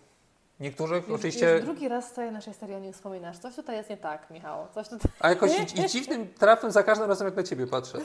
Niektórych 0.62 1.08
Już, 1.08 1.15
oczywiście, 1.15 1.52
już 1.52 1.62
drugi 1.62 1.88
raz 1.88 2.17
naszej 2.17 2.54
serii 2.54 2.76
o 2.76 2.80
nim 2.80 2.93
wspominasz. 2.93 3.38
Coś 3.38 3.56
tutaj 3.56 3.78
jest 3.78 3.89
nie 3.89 3.97
tak, 3.97 4.30
Michał. 4.30 4.67
Coś 4.76 4.88
tutaj... 4.88 5.12
a 5.19 5.30
jakoś 5.30 5.60
i, 5.60 5.82
i 5.82 5.88
dziwnym 5.88 6.34
trafem 6.34 6.71
za 6.71 6.84
każdym 6.84 7.08
razem 7.08 7.28
jak 7.28 7.36
na 7.36 7.43
Ciebie 7.43 7.67
patrzę. 7.67 8.00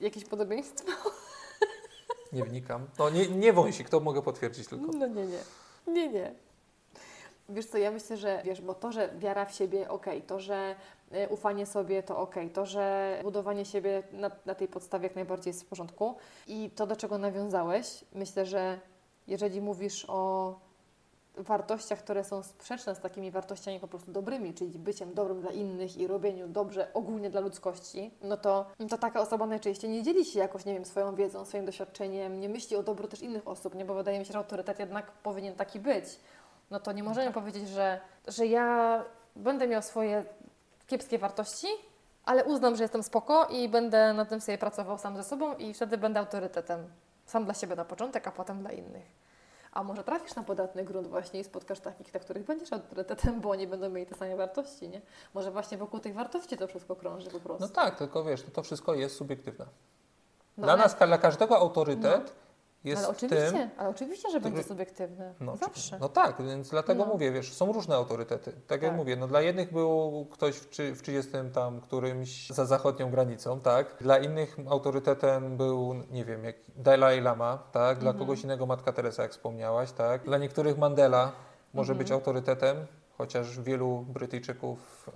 Jakieś 0.00 0.24
podobieństwo? 0.24 0.92
Nie 2.32 2.44
wnikam. 2.44 2.86
No 2.98 3.10
nie, 3.10 3.28
nie 3.28 3.52
wąsik, 3.52 3.88
to 3.88 4.00
mogę 4.00 4.22
potwierdzić 4.22 4.68
tylko. 4.68 4.92
No 4.92 5.06
nie, 5.06 5.26
nie. 5.26 5.38
Nie, 5.86 6.08
nie. 6.08 6.32
Wiesz 7.48 7.66
co, 7.66 7.78
ja 7.78 7.90
myślę, 7.90 8.16
że 8.16 8.42
wiesz, 8.44 8.60
bo 8.60 8.74
to, 8.74 8.92
że 8.92 9.10
wiara 9.18 9.44
w 9.44 9.54
siebie, 9.54 9.88
okej, 9.88 10.22
to, 10.22 10.40
że 10.40 10.76
y, 11.12 11.28
ufanie 11.28 11.66
sobie, 11.66 12.02
to 12.02 12.18
okej, 12.18 12.50
to, 12.50 12.66
że 12.66 13.18
budowanie 13.22 13.64
siebie 13.64 14.02
na, 14.12 14.30
na 14.46 14.54
tej 14.54 14.68
podstawie 14.68 15.04
jak 15.04 15.14
najbardziej 15.14 15.50
jest 15.50 15.62
w 15.62 15.66
porządku 15.66 16.16
i 16.46 16.70
to, 16.70 16.86
do 16.86 16.96
czego 16.96 17.18
nawiązałeś, 17.18 18.04
myślę, 18.14 18.46
że 18.46 18.78
jeżeli 19.26 19.60
mówisz 19.60 20.04
o 20.08 20.54
wartościach, 21.38 21.98
które 21.98 22.24
są 22.24 22.42
sprzeczne 22.42 22.94
z 22.94 23.00
takimi 23.00 23.30
wartościami 23.30 23.80
po 23.80 23.88
prostu 23.88 24.12
dobrymi, 24.12 24.54
czyli 24.54 24.78
byciem 24.78 25.14
dobrym 25.14 25.40
dla 25.40 25.50
innych 25.50 25.96
i 25.96 26.06
robieniu 26.06 26.48
dobrze 26.48 26.88
ogólnie 26.94 27.30
dla 27.30 27.40
ludzkości, 27.40 28.10
no 28.22 28.36
to, 28.36 28.66
to 28.90 28.98
taka 28.98 29.20
osoba 29.20 29.46
najczęściej 29.46 29.90
nie 29.90 30.02
dzieli 30.02 30.24
się 30.24 30.38
jakoś, 30.38 30.64
nie 30.64 30.74
wiem, 30.74 30.84
swoją 30.84 31.14
wiedzą, 31.14 31.44
swoim 31.44 31.64
doświadczeniem, 31.64 32.40
nie 32.40 32.48
myśli 32.48 32.76
o 32.76 32.82
dobru 32.82 33.08
też 33.08 33.22
innych 33.22 33.48
osób, 33.48 33.74
nie? 33.74 33.84
Bo 33.84 33.94
wydaje 33.94 34.18
mi 34.18 34.24
się, 34.24 34.32
że 34.32 34.38
autorytet 34.38 34.78
jednak 34.78 35.10
powinien 35.10 35.54
taki 35.54 35.80
być. 35.80 36.04
No 36.70 36.80
to 36.80 36.92
nie 36.92 37.02
możemy 37.02 37.32
powiedzieć, 37.32 37.68
że, 37.68 38.00
że 38.26 38.46
ja 38.46 39.04
będę 39.36 39.68
miał 39.68 39.82
swoje 39.82 40.24
kiepskie 40.86 41.18
wartości, 41.18 41.66
ale 42.24 42.44
uznam, 42.44 42.76
że 42.76 42.84
jestem 42.84 43.02
spoko 43.02 43.46
i 43.46 43.68
będę 43.68 44.12
na 44.12 44.24
tym 44.24 44.40
sobie 44.40 44.58
pracował 44.58 44.98
sam 44.98 45.16
ze 45.16 45.24
sobą 45.24 45.54
i 45.56 45.74
wtedy 45.74 45.98
będę 45.98 46.20
autorytetem. 46.20 46.88
Sam 47.26 47.44
dla 47.44 47.54
siebie 47.54 47.76
na 47.76 47.84
początek, 47.84 48.28
a 48.28 48.32
potem 48.32 48.60
dla 48.60 48.72
innych. 48.72 49.27
A 49.72 49.82
może 49.82 50.04
trafisz 50.04 50.34
na 50.34 50.42
podatny 50.42 50.84
grunt 50.84 51.06
właśnie 51.06 51.40
i 51.40 51.44
spotkasz 51.44 51.80
takich, 51.80 52.14
na 52.14 52.20
których 52.20 52.44
będziesz 52.44 52.72
autorytetem, 52.72 53.40
bo 53.40 53.50
oni 53.50 53.66
będą 53.66 53.90
mieli 53.90 54.06
te 54.06 54.14
same 54.14 54.36
wartości, 54.36 54.88
nie? 54.88 55.00
Może 55.34 55.50
właśnie 55.50 55.78
wokół 55.78 56.00
tych 56.00 56.14
wartości 56.14 56.56
to 56.56 56.66
wszystko 56.66 56.96
krąży 56.96 57.30
po 57.30 57.40
prostu. 57.40 57.62
No 57.62 57.68
tak, 57.68 57.98
tylko 57.98 58.24
wiesz, 58.24 58.42
to, 58.42 58.50
to 58.50 58.62
wszystko 58.62 58.94
jest 58.94 59.16
subiektywne. 59.16 59.66
No 60.56 60.64
dla 60.64 60.76
nas, 60.76 60.96
dla 60.96 61.18
każdego 61.18 61.56
autorytet 61.56 62.32
jest 62.84 63.02
ale 63.04 63.08
oczywiście, 63.16 63.52
tym, 63.52 63.70
ale 63.78 63.88
oczywiście, 63.88 64.30
że 64.30 64.40
będzie 64.40 64.62
subiektywny. 64.62 65.34
No, 65.40 65.56
Zawsze. 65.56 65.98
No 66.00 66.08
tak, 66.08 66.42
więc 66.42 66.70
dlatego 66.70 67.04
No. 67.04 67.12
mówię, 67.12 67.32
wiesz, 67.32 67.52
są 67.54 67.72
różne 67.72 67.94
autorytety. 67.96 68.52
Tak 68.66 68.82
jak 68.82 68.90
Tak. 68.90 68.96
mówię, 68.96 69.16
no 69.16 69.26
dla 69.28 69.40
jednych 69.40 69.72
był 69.72 70.26
ktoś 70.30 70.54
w, 70.56 70.66
w 70.94 71.02
30 71.02 71.32
tam 71.54 71.80
którymś 71.80 72.48
za 72.50 72.66
zachodnią 72.66 73.10
granicą, 73.10 73.60
tak? 73.60 73.96
Dla 74.00 74.18
innych 74.18 74.56
autorytetem 74.68 75.56
był, 75.56 75.94
nie 76.10 76.24
wiem, 76.24 76.44
jak 76.44 76.56
Dalai 76.76 77.20
Lama, 77.20 77.58
tak? 77.72 77.98
Dla 77.98 78.10
Mhm. 78.10 78.18
kogoś 78.26 78.44
innego 78.44 78.66
Matka 78.66 78.92
Teresa, 78.92 79.22
jak 79.22 79.32
wspomniałaś, 79.32 79.92
tak? 79.92 80.24
Dla 80.24 80.38
niektórych 80.38 80.78
Mandela 80.78 81.32
może 81.74 81.92
Mhm. 81.92 81.98
być 81.98 82.12
autorytetem, 82.12 82.86
chociaż 83.18 83.60
wielu 83.60 84.04
Brytyjczyków 84.08 85.10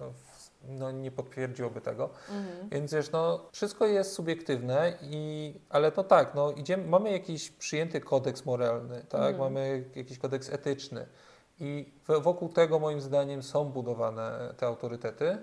no, 0.68 0.90
nie 0.90 1.10
potwierdziłoby 1.10 1.80
tego. 1.80 2.10
Mhm. 2.30 2.68
Więc 2.68 2.94
wiesz, 2.94 3.10
no, 3.10 3.48
wszystko 3.52 3.86
jest 3.86 4.12
subiektywne, 4.12 4.98
i, 5.02 5.54
ale 5.70 5.92
to 5.92 6.04
tak, 6.04 6.34
no, 6.34 6.52
idziemy, 6.52 6.86
mamy 6.86 7.12
jakiś 7.12 7.50
przyjęty 7.50 8.00
kodeks 8.00 8.44
moralny, 8.44 9.04
tak? 9.08 9.20
Mhm. 9.20 9.38
mamy 9.38 9.84
jakiś 9.94 10.18
kodeks 10.18 10.50
etyczny 10.50 11.06
i 11.60 11.92
wokół 12.08 12.48
tego 12.48 12.78
moim 12.78 13.00
zdaniem 13.00 13.42
są 13.42 13.64
budowane 13.64 14.54
te 14.56 14.66
autorytety. 14.66 15.38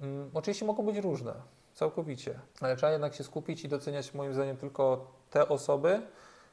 Mm, 0.00 0.30
oczywiście 0.34 0.64
mogą 0.64 0.86
być 0.86 0.96
różne, 0.96 1.34
całkowicie, 1.74 2.40
ale 2.60 2.76
trzeba 2.76 2.92
jednak 2.92 3.14
się 3.14 3.24
skupić 3.24 3.64
i 3.64 3.68
doceniać 3.68 4.14
moim 4.14 4.34
zdaniem 4.34 4.56
tylko 4.56 5.06
te 5.30 5.48
osoby, 5.48 6.02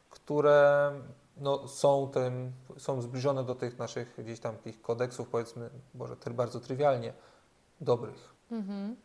które 0.09 0.91
no, 1.41 1.67
są, 1.67 2.09
tym, 2.13 2.51
są 2.77 3.01
zbliżone 3.01 3.43
do 3.43 3.55
tych 3.55 3.79
naszych 3.79 4.15
gdzieś 4.17 4.39
tam 4.39 4.55
takich 4.55 4.81
kodeksów, 4.81 5.29
powiedzmy, 5.29 5.69
może 5.93 6.15
bardzo 6.31 6.59
trywialnie, 6.59 7.13
dobrych. 7.81 8.33
Mhm. 8.51 8.95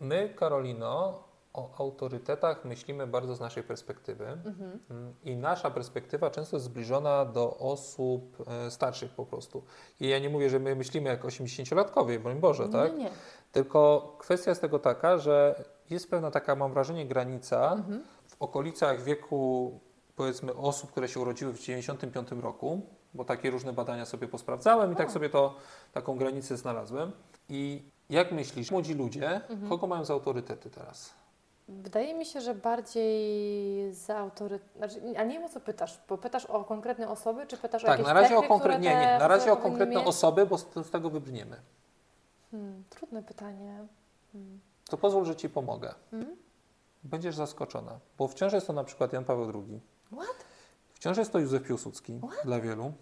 My, 0.00 0.34
Karolino, 0.36 1.22
o 1.56 1.70
autorytetach 1.78 2.64
myślimy 2.64 3.06
bardzo 3.06 3.36
z 3.36 3.40
naszej 3.40 3.62
perspektywy 3.62 4.26
Mhm. 4.26 4.80
I 5.24 5.36
nasza 5.36 5.70
perspektywa 5.70 6.30
często 6.30 6.56
jest 6.56 6.66
zbliżona 6.66 7.24
do 7.24 7.56
osób 7.56 8.36
e, 8.46 8.70
starszych 8.70 9.10
po 9.10 9.26
prostu. 9.26 9.62
I 10.00 10.08
ja 10.08 10.18
nie 10.18 10.30
mówię, 10.30 10.50
że 10.50 10.58
my 10.58 10.76
myślimy 10.76 11.08
jak 11.08 11.24
80-latkowie, 11.24 12.18
broń 12.18 12.40
Boże, 12.40 12.68
tak? 12.68 12.92
Nie, 12.92 12.98
nie. 13.04 13.10
Tylko 13.52 14.12
kwestia 14.18 14.50
jest 14.50 14.60
tego 14.60 14.78
taka, 14.78 15.18
że 15.18 15.64
jest 15.90 16.10
pewna 16.10 16.30
taka, 16.30 16.56
mam 16.56 16.72
wrażenie, 16.72 17.06
granica 17.06 17.72
Mhm. 17.72 18.04
w 18.28 18.42
okolicach 18.42 19.02
wieku 19.02 19.80
powiedzmy 20.16 20.54
osób, 20.54 20.90
które 20.90 21.08
się 21.08 21.20
urodziły 21.20 21.52
w 21.52 21.58
95 21.60 22.28
roku, 22.42 22.80
bo 23.14 23.24
takie 23.24 23.50
różne 23.50 23.72
badania 23.72 24.04
sobie 24.06 24.28
posprawdzałem 24.28 24.92
i 24.92 24.96
tak 24.96 25.08
O. 25.08 25.10
sobie 25.10 25.30
to, 25.30 25.54
taką 25.92 26.16
granicę 26.16 26.56
znalazłem. 26.56 27.12
I 27.48 27.82
jak 28.10 28.32
myślisz, 28.32 28.70
młodzi 28.70 28.94
ludzie, 28.94 29.40
Mhm. 29.48 29.68
kogo 29.68 29.86
mają 29.86 30.04
za 30.04 30.14
autorytety 30.14 30.70
teraz? 30.70 31.14
Wydaje 31.68 32.14
mi 32.14 32.26
się, 32.26 32.40
że 32.40 32.54
bardziej 32.54 33.92
za 33.94 34.18
autorytet. 34.18 34.68
Znaczy, 34.76 35.00
a 35.18 35.24
nie 35.24 35.32
wiem 35.34 35.44
o 35.44 35.48
co 35.48 35.60
pytasz, 35.60 36.00
bo 36.08 36.18
pytasz 36.18 36.46
o 36.46 36.64
konkretne 36.64 37.08
osoby, 37.08 37.46
czy 37.46 37.56
pytasz 37.56 37.82
o 37.84 37.86
Tak, 37.86 37.98
jakieś 37.98 38.06
na 38.14 38.20
razie 38.20 38.38
o 38.38 38.42
cechy, 38.42 38.58
które 38.58 38.78
nie, 38.78 38.90
nie, 38.90 39.16
na 39.18 39.28
razie 39.28 39.52
o 39.52 39.56
konkretne 39.56 39.96
mieć? 39.96 40.06
osoby, 40.06 40.46
bo 40.46 40.58
z, 40.58 40.66
tego 40.92 41.10
wybrniemy. 41.10 41.56
Hmm, 42.50 42.84
trudne 42.90 43.22
pytanie. 43.22 43.86
Hmm. 44.32 44.60
To 44.90 44.96
pozwól, 44.96 45.24
że 45.24 45.36
Ci 45.36 45.48
pomogę. 45.50 45.94
Mhm. 46.12 46.36
Będziesz 47.04 47.34
zaskoczona, 47.34 47.98
bo 48.18 48.28
wciąż 48.28 48.52
jest 48.52 48.66
to 48.66 48.72
na 48.72 48.84
przykład 48.84 49.12
Jan 49.12 49.24
Paweł 49.24 49.50
II. 49.54 49.80
What? 50.12 50.44
Wciąż 50.94 51.16
jest 51.18 51.32
to 51.32 51.38
Józef 51.38 51.62
Piłsudski 51.62 52.20
dla 52.44 52.60
wielu. 52.60 52.92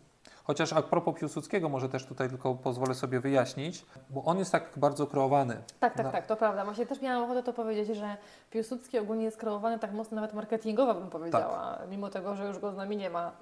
Chociaż 0.44 0.72
a 0.72 0.82
propos 0.82 1.14
Piłsudskiego, 1.20 1.68
może 1.68 1.88
też 1.88 2.06
tutaj 2.06 2.28
tylko 2.28 2.54
pozwolę 2.54 2.94
sobie 2.94 3.20
wyjaśnić, 3.20 3.86
bo 4.10 4.24
on 4.24 4.38
jest 4.38 4.52
tak 4.52 4.70
bardzo 4.76 5.06
kreowany. 5.06 5.62
Tak, 5.80 5.94
tak, 5.94 6.06
Na- 6.06 6.12
tak, 6.12 6.26
to 6.26 6.36
prawda. 6.36 6.64
Właśnie 6.64 6.86
też 6.86 7.00
miałam 7.00 7.24
ochotę 7.24 7.42
to 7.42 7.52
powiedzieć, 7.52 7.96
że 7.96 8.16
Piłsudski 8.50 8.98
ogólnie 8.98 9.24
jest 9.24 9.36
kreowany 9.36 9.78
tak 9.78 9.92
mocno 9.92 10.14
nawet 10.14 10.34
marketingowo, 10.34 10.94
bym 10.94 11.10
powiedziała, 11.10 11.76
Tak. 11.78 11.88
mimo 11.90 12.10
tego, 12.10 12.34
że 12.36 12.46
już 12.46 12.58
go 12.58 12.72
z 12.72 12.76
nami 12.76 12.96
nie 12.96 13.10
ma. 13.10 13.32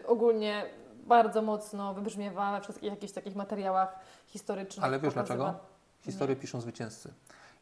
Y, 0.00 0.06
ogólnie 0.06 0.64
bardzo 1.06 1.42
mocno 1.42 1.94
wybrzmiewa 1.94 2.52
we 2.52 2.60
wszystkich 2.60 2.90
jakichś 2.90 3.12
takich 3.12 3.36
materiałach 3.36 3.98
historycznych. 4.26 4.84
Ale 4.84 4.98
wiesz 5.00 5.14
pokazywa- 5.14 5.24
dlaczego? 5.36 5.54
Historię 6.00 6.36
piszą 6.36 6.60
zwycięzcy. 6.60 7.12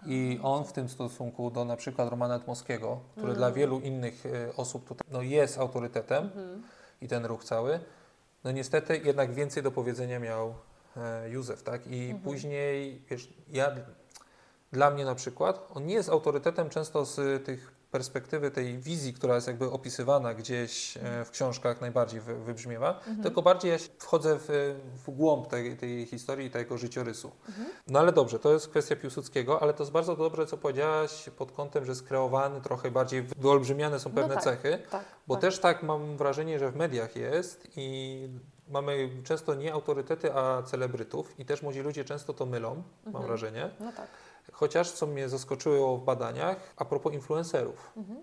I 0.07 0.41
on 0.43 0.65
w 0.65 0.73
tym 0.73 0.89
stosunku 0.89 1.51
do 1.51 1.65
na 1.65 1.77
przykład 1.77 2.11
Romana 2.11 2.39
Dmowskiego, 2.39 3.01
który 3.17 3.33
dla 3.35 3.53
wielu 3.53 3.81
innych 3.81 4.27
y, 4.27 4.53
osób 4.57 4.89
tutaj 4.89 5.07
no, 5.13 5.23
jest 5.23 5.59
autorytetem 5.59 6.25
Mhm. 6.25 6.63
i 7.01 7.09
ten 7.09 7.25
ruch 7.27 7.45
cały, 7.45 7.81
no 8.45 8.51
niestety 8.53 9.01
jednak 9.05 9.35
więcej 9.35 9.63
do 9.63 9.71
powiedzenia 9.71 10.19
miał 10.21 10.55
e, 10.97 11.31
Józef, 11.31 11.63
tak? 11.63 11.87
I 11.87 12.05
Mhm. 12.05 12.21
później, 12.21 13.03
wiesz, 13.11 13.29
ja, 13.49 13.71
dla 14.73 14.91
mnie 14.91 15.05
na 15.05 15.15
przykład, 15.15 15.69
on 15.75 15.87
nie 15.87 15.95
jest 15.95 16.09
autorytetem 16.09 16.71
często 16.71 17.05
z 17.05 17.45
tych 17.45 17.80
perspektywy 17.91 18.51
tej 18.51 18.79
wizji, 18.79 19.13
która 19.15 19.35
jest 19.35 19.47
jakby 19.47 19.71
opisywana 19.71 20.35
gdzieś 20.35 20.97
e, 20.97 21.25
w 21.25 21.31
książkach 21.31 21.81
najbardziej 21.81 22.21
wy, 22.21 22.35
wybrzmiewa, 22.35 22.95
Mhm. 22.99 23.23
tylko 23.23 23.43
bardziej 23.43 23.71
ja 23.71 23.79
się 23.79 23.89
wchodzę 23.99 24.39
w, 24.39 24.75
w 25.07 25.11
głąb 25.11 25.47
tej, 25.49 25.77
tej 25.77 26.07
historii 26.07 26.47
i 26.47 26.51
tego 26.51 26.79
życiorysu. 26.79 27.31
Mhm. 27.49 27.69
No 27.87 27.99
ale 27.99 28.13
dobrze, 28.13 28.39
to 28.39 28.53
jest 28.53 28.69
kwestia 28.69 28.97
Piłsudskiego, 28.97 29.63
ale 29.63 29.75
to 29.75 29.83
jest 29.83 29.93
bardzo 29.93 30.17
dobrze, 30.17 30.47
co 30.47 30.57
powiedziałaś 30.57 31.31
pod 31.39 31.53
kątem, 31.53 31.85
że 31.85 31.95
skreowany, 31.95 32.61
trochę 32.61 32.91
bardziej 32.91 33.23
wyolbrzymiane 33.23 34.01
są 34.01 34.09
No 34.11 34.15
pewne 34.17 34.35
tak. 34.35 34.45
cechy. 34.45 34.79
Tak, 34.91 35.05
Bo 35.27 35.35
tak. 35.35 35.41
też 35.43 35.59
tak 35.59 35.83
mam 35.83 36.17
wrażenie, 36.17 36.59
że 36.59 36.71
w 36.71 36.77
mediach 36.77 37.17
jest 37.17 37.69
i 37.77 38.29
mamy 38.69 39.11
często 39.25 39.55
nie 39.55 39.73
autorytety, 39.73 40.35
a 40.35 40.63
celebrytów 40.63 41.41
i 41.41 41.45
też 41.45 41.63
młodzi 41.63 41.81
ludzie 41.81 42.05
często 42.05 42.33
to 42.35 42.47
mylą, 42.47 42.75
mam 42.75 42.83
Mhm. 43.07 43.27
wrażenie. 43.27 43.71
No 43.81 43.93
tak. 43.93 44.07
Chociaż 44.53 44.93
co 44.93 45.07
mnie 45.07 45.29
zaskoczyło 45.29 45.97
w 45.97 46.05
badaniach, 46.05 46.57
a 46.77 46.85
propos 46.85 47.13
influencerów. 47.13 47.91
Mhm. 47.97 48.21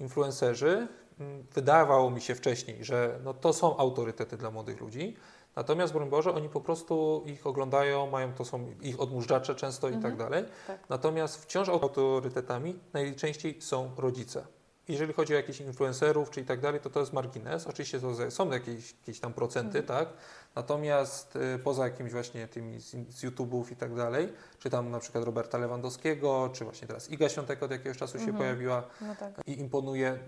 Influencerzy, 0.00 0.88
mm, 1.20 1.44
wydawało 1.54 2.10
mi 2.10 2.20
się 2.20 2.34
wcześniej, 2.34 2.84
że 2.84 3.18
no 3.24 3.34
to 3.34 3.52
są 3.52 3.76
autorytety 3.76 4.36
dla 4.36 4.50
młodych 4.50 4.80
ludzi, 4.80 5.16
natomiast 5.56 5.92
broń 5.92 6.10
Boże, 6.10 6.34
oni 6.34 6.48
po 6.48 6.60
prostu 6.60 7.22
ich 7.26 7.46
oglądają, 7.46 8.06
mają 8.10 8.32
to 8.34 8.44
są 8.44 8.72
ich 8.82 9.00
odmóżdżacze 9.00 9.54
często 9.54 9.88
i 9.88 9.94
Mhm. 9.94 10.16
tak 10.16 10.28
dalej. 10.30 10.44
Tak. 10.66 10.80
Natomiast 10.88 11.42
wciąż 11.42 11.68
autorytetami 11.68 12.78
najczęściej 12.92 13.62
są 13.62 13.90
rodzice. 13.98 14.46
Jeżeli 14.88 15.12
chodzi 15.12 15.32
o 15.32 15.36
jakichś 15.36 15.60
influencerów 15.60 16.30
czy 16.30 16.40
i 16.40 16.44
tak 16.44 16.60
dalej, 16.60 16.80
to 16.80 16.90
to 16.90 17.00
jest 17.00 17.12
margines. 17.12 17.66
Oczywiście 17.66 18.00
to 18.00 18.30
są 18.30 18.50
jakieś, 18.50 18.92
jakieś 19.00 19.20
tam 19.20 19.32
procenty, 19.32 19.82
tak? 19.82 20.08
Natomiast 20.54 21.36
y, 21.36 21.58
poza 21.58 21.84
jakimiś 21.84 22.12
właśnie 22.12 22.48
tymi 22.48 22.80
z, 22.80 22.90
z 22.90 23.24
YouTube'ów 23.24 23.72
i 23.72 23.76
tak 23.76 23.94
dalej, 23.94 24.32
czy 24.58 24.70
tam 24.70 24.90
na 24.90 24.98
przykład 25.00 25.24
Roberta 25.24 25.58
Lewandowskiego, 25.58 26.50
czy 26.52 26.64
właśnie 26.64 26.88
teraz 26.88 27.10
Iga 27.10 27.28
Świątek 27.28 27.62
od 27.62 27.70
jakiegoś 27.70 27.96
czasu 27.98 28.12
się 28.18 28.24
Mhm. 28.24 28.36
pojawiła 28.38 28.82
No 29.00 29.14
tak. 29.16 29.34
i 29.48 29.60
imponuje. 29.60 30.18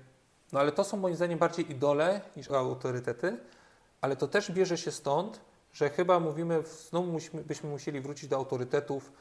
No 0.53 0.61
ale 0.61 0.73
to 0.73 0.85
są 0.85 0.97
moim 0.97 1.17
zdaniem 1.17 1.39
bardziej 1.39 1.71
idole 1.71 2.21
niż 2.37 2.51
autorytety, 2.51 3.39
ale 4.01 4.17
to 4.17 4.29
też 4.29 4.53
bierze 4.53 4.79
się 4.79 4.91
stąd, 4.93 5.41
że 5.73 5.91
chyba 5.91 6.21
mówimy, 6.21 6.63
znowu 6.89 7.13
musimy, 7.13 7.43
byśmy 7.45 7.71
musieli 7.71 8.01
wrócić 8.01 8.29
do 8.31 8.37
autorytetów 8.37 9.13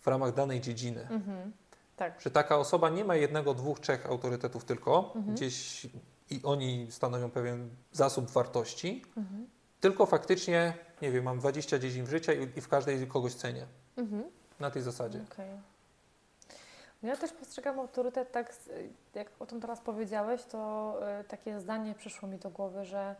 w 0.00 0.06
ramach 0.06 0.34
danej 0.34 0.60
dziedziny. 0.60 1.00
Mhm. 1.10 1.52
Tak. 1.96 2.20
Że 2.20 2.30
taka 2.30 2.56
osoba 2.58 2.88
nie 2.90 3.04
ma 3.04 3.14
jednego, 3.16 3.54
dwóch, 3.54 3.80
trzech 3.80 4.06
autorytetów 4.06 4.64
tylko, 4.64 5.12
Mhm. 5.16 5.34
gdzieś 5.34 5.86
i 6.30 6.40
oni 6.44 6.86
stanowią 6.90 7.30
pewien 7.30 7.70
zasób 7.92 8.30
wartości, 8.30 9.04
Mhm. 9.16 9.46
tylko 9.80 10.06
faktycznie, 10.06 10.74
nie 11.02 11.10
wiem, 11.10 11.24
mam 11.24 11.38
20 11.38 11.78
dziedzin 11.78 12.06
życia 12.06 12.32
i, 12.32 12.58
i 12.58 12.60
w 12.60 12.68
każdej 12.68 13.06
kogoś 13.06 13.34
cenię. 13.34 13.66
Mhm. 13.96 14.24
Na 14.60 14.70
tej 14.70 14.82
zasadzie. 14.82 15.20
Okej. 15.32 15.50
No 17.02 17.08
ja 17.08 17.16
też 17.16 17.32
postrzegam 17.32 17.78
autorytet 17.80 18.32
tak, 18.32 18.54
jak 19.14 19.30
o 19.40 19.46
tym 19.46 19.60
teraz 19.60 19.80
powiedziałeś, 19.80 20.44
to 20.44 20.94
y, 21.20 21.24
takie 21.24 21.60
zdanie 21.60 21.94
przyszło 21.94 22.28
mi 22.28 22.38
do 22.38 22.50
głowy, 22.50 22.84
że 22.84 23.16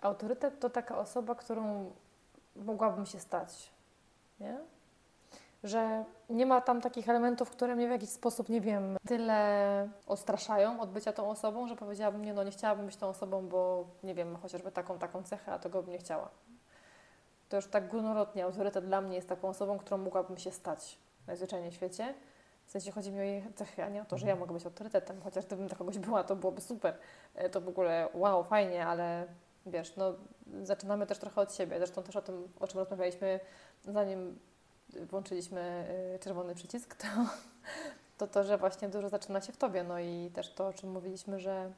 autorytet 0.00 0.60
to 0.60 0.70
taka 0.70 0.98
osoba, 0.98 1.34
którą 1.34 1.92
mogłabym 2.56 3.06
się 3.06 3.20
stać, 3.20 3.70
nie? 4.40 4.58
Że 5.64 6.04
nie 6.30 6.46
ma 6.46 6.60
tam 6.60 6.80
takich 6.80 7.08
elementów, 7.08 7.50
które 7.50 7.76
mnie 7.76 7.88
w 7.88 7.90
jakiś 7.90 8.10
sposób, 8.10 8.48
nie 8.48 8.60
wiem, 8.60 8.96
tyle 9.08 9.88
odstraszają 10.06 10.80
od 10.80 10.90
bycia 10.90 11.12
tą 11.12 11.30
osobą, 11.30 11.68
że 11.68 11.76
powiedziałabym, 11.76 12.24
nie 12.24 12.34
no, 12.34 12.42
nie 12.44 12.50
chciałabym 12.50 12.86
być 12.86 12.96
tą 12.96 13.08
osobą, 13.08 13.48
bo 13.48 13.86
nie 14.02 14.14
wiem, 14.14 14.36
chociażby 14.36 14.72
taką, 14.72 14.98
taką 14.98 15.22
cechę, 15.22 15.52
a 15.52 15.58
tego 15.58 15.82
bym 15.82 15.92
nie 15.92 15.98
chciała. 15.98 16.30
To 17.48 17.56
już 17.56 17.66
tak 17.66 17.88
górnolotnie 17.88 18.44
autorytet 18.44 18.84
dla 18.84 19.00
mnie 19.00 19.16
jest 19.16 19.28
taką 19.28 19.48
osobą, 19.48 19.78
którą 19.78 19.98
mogłabym 19.98 20.38
się 20.38 20.50
stać 20.50 20.98
najzwyczajniej 21.26 21.70
w 21.70 21.74
świecie. 21.74 22.14
W 22.66 22.70
sensie 22.70 22.92
chodzi 22.92 23.12
mi 23.12 23.20
o 23.20 23.22
jej 23.22 23.44
cechy, 23.54 23.84
a 23.84 23.88
nie 23.88 24.02
o 24.02 24.04
to, 24.04 24.18
że 24.18 24.26
ja 24.26 24.36
mogę 24.36 24.52
być 24.52 24.66
autorytetem. 24.66 25.20
Chociaż 25.20 25.46
gdybym 25.46 25.66
dla 25.66 25.76
kogoś 25.76 25.98
była, 25.98 26.24
to 26.24 26.36
byłoby 26.36 26.60
super. 26.60 26.94
E, 27.34 27.50
To 27.50 27.60
w 27.60 27.68
ogóle 27.68 28.08
wow, 28.14 28.44
fajnie, 28.44 28.86
ale 28.86 29.26
wiesz, 29.66 29.96
no 29.96 30.14
zaczynamy 30.62 31.06
też 31.06 31.18
trochę 31.18 31.40
od 31.40 31.54
siebie. 31.54 31.78
Zresztą 31.78 32.02
też 32.02 32.16
o 32.16 32.22
tym, 32.22 32.48
o 32.60 32.66
czym 32.66 32.78
rozmawialiśmy, 32.80 33.40
zanim 33.84 34.38
włączyliśmy 35.10 35.86
y, 36.14 36.18
czerwony 36.18 36.54
przycisk, 36.54 36.94
to, 36.94 37.06
to 38.18 38.26
to, 38.26 38.44
że 38.44 38.58
właśnie 38.58 38.88
dużo 38.88 39.08
zaczyna 39.08 39.40
się 39.40 39.52
w 39.52 39.56
tobie. 39.56 39.84
No 39.84 39.98
i 40.00 40.30
też 40.34 40.54
to, 40.54 40.66
o 40.66 40.72
czym 40.72 40.90
mówiliśmy, 40.90 41.40
że, 41.40 41.72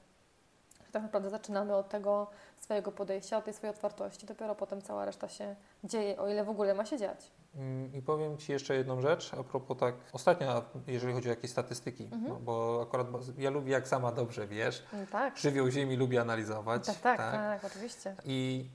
że 0.86 0.92
tak 0.92 1.02
naprawdę 1.02 1.30
zaczynamy 1.30 1.76
od 1.76 1.88
tego 1.88 2.26
swojego 2.60 2.92
podejścia, 2.92 3.36
od 3.38 3.44
tej 3.44 3.54
swojej 3.54 3.74
otwartości. 3.74 4.26
Dopiero 4.26 4.54
potem 4.54 4.82
cała 4.82 5.04
reszta 5.04 5.28
się 5.28 5.56
dzieje, 5.84 6.18
o 6.18 6.28
ile 6.28 6.44
w 6.44 6.48
ogóle 6.48 6.74
ma 6.74 6.84
się 6.84 6.98
dziać. 6.98 7.30
Mm, 7.56 7.94
I 7.94 8.02
powiem 8.02 8.38
Ci 8.38 8.52
jeszcze 8.52 8.74
jedną 8.76 9.00
rzecz, 9.00 9.34
a 9.40 9.42
propos 9.44 9.78
tak, 9.78 9.94
ostatnia, 10.12 10.62
jeżeli 10.86 11.12
chodzi 11.12 11.28
o 11.28 11.30
jakieś 11.30 11.50
statystyki, 11.50 12.04
Mhm. 12.04 12.24
no, 12.28 12.34
bo 12.40 12.80
akurat 12.82 13.06
ja 13.38 13.50
lubię, 13.50 13.72
jak 13.72 13.88
sama 13.88 14.12
dobrze 14.12 14.46
wiesz, 14.46 14.82
No 14.92 14.98
tak. 15.12 15.36
żywioł 15.38 15.70
ziemi 15.70 15.96
lubię 15.96 16.20
analizować. 16.20 16.86
Tak, 16.86 16.96
tak, 17.02 17.18
tak, 17.18 17.64
oczywiście. 17.64 18.16
I 18.24 18.68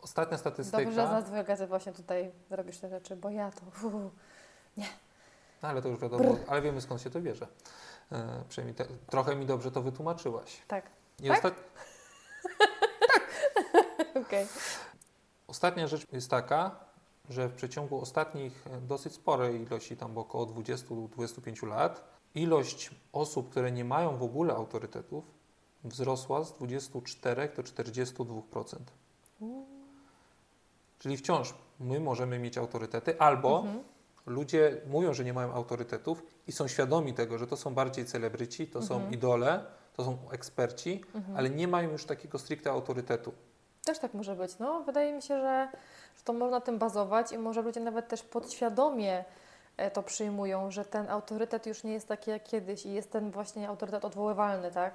ostatnia 0.00 0.38
statystyka, 0.38 0.84
Dobrze, 0.84 1.00
że 1.00 1.06
z 1.06 1.10
nas 1.10 1.24
dwóch 1.24 1.46
gazy 1.46 1.66
właśnie 1.66 1.92
tutaj 1.92 2.32
robisz 2.50 2.78
te 2.78 2.88
rzeczy, 2.88 3.16
bo 3.16 3.30
ja 3.30 3.50
to... 3.50 3.62
uu, 3.88 4.10
no, 5.62 5.68
ale 5.68 5.82
to 5.82 5.88
już 5.88 6.00
wiadomo, 6.00 6.36
ale 6.48 6.62
wiemy 6.62 6.80
skąd 6.80 7.02
się 7.02 7.10
to 7.10 7.20
bierze. 7.20 7.46
E, 8.12 8.44
przynajmniej 8.48 8.74
te, 8.74 8.84
trochę 9.10 9.36
mi 9.36 9.46
dobrze 9.46 9.70
to 9.70 9.82
wytłumaczyłaś. 9.82 10.62
tak, 10.68 10.90
I 11.22 11.28
Tak? 11.28 11.44
osta- 11.44 11.54
okej. 14.26 14.46
ostatnia 15.46 15.86
rzecz 15.86 16.12
jest 16.12 16.30
taka, 16.30 16.76
że 17.30 17.48
w 17.48 17.54
przeciągu 17.54 18.00
ostatnich 18.00 18.66
e, 18.66 18.80
dosyć 18.80 19.14
sporej 19.14 19.62
ilości, 19.62 19.96
tam 19.96 20.18
około 20.18 20.46
20-25 20.46 21.66
lat, 21.68 22.04
ilość 22.34 22.90
osób, 23.12 23.50
które 23.50 23.72
nie 23.72 23.84
mają 23.84 24.16
w 24.16 24.22
ogóle 24.22 24.54
autorytetów, 24.54 25.24
wzrosła 25.84 26.44
z 26.44 26.52
24 26.52 27.48
do 27.56 27.62
42%. 27.62 28.76
Czyli 31.06 31.16
wciąż 31.16 31.54
my 31.80 32.00
możemy 32.00 32.38
mieć 32.38 32.58
autorytety, 32.58 33.20
albo 33.20 33.58
Mhm. 33.58 33.84
ludzie 34.26 34.80
mówią, 34.86 35.14
że 35.14 35.24
nie 35.24 35.32
mają 35.32 35.52
autorytetów 35.52 36.22
i 36.46 36.52
są 36.52 36.68
świadomi 36.68 37.14
tego, 37.14 37.38
że 37.38 37.46
to 37.46 37.56
są 37.56 37.74
bardziej 37.74 38.04
celebryci, 38.04 38.66
to 38.66 38.82
są 38.82 38.94
Mhm. 38.94 39.12
idole, 39.14 39.64
to 39.96 40.04
są 40.04 40.18
eksperci, 40.32 41.04
Mhm. 41.14 41.36
ale 41.36 41.50
nie 41.50 41.68
mają 41.68 41.90
już 41.90 42.04
takiego 42.04 42.38
stricte 42.38 42.70
autorytetu. 42.70 43.32
Też 43.84 43.98
tak 43.98 44.14
może 44.14 44.36
być. 44.36 44.58
No, 44.58 44.80
wydaje 44.82 45.12
mi 45.12 45.22
się, 45.22 45.40
że, 45.40 45.68
że 46.16 46.22
to 46.24 46.32
można 46.32 46.60
tym 46.60 46.78
bazować 46.78 47.32
i 47.32 47.38
może 47.38 47.62
ludzie 47.62 47.80
nawet 47.80 48.08
też 48.08 48.22
podświadomie 48.22 49.24
e, 49.76 49.90
to 49.90 50.02
przyjmują, 50.02 50.70
że 50.70 50.84
ten 50.84 51.10
autorytet 51.10 51.66
już 51.66 51.84
nie 51.84 51.92
jest 51.92 52.08
taki 52.08 52.30
jak 52.30 52.42
kiedyś 52.44 52.86
i 52.86 52.92
jest 52.92 53.10
ten 53.12 53.30
właśnie 53.30 53.68
autorytet 53.68 54.04
odwoływalny, 54.04 54.70
tak? 54.70 54.94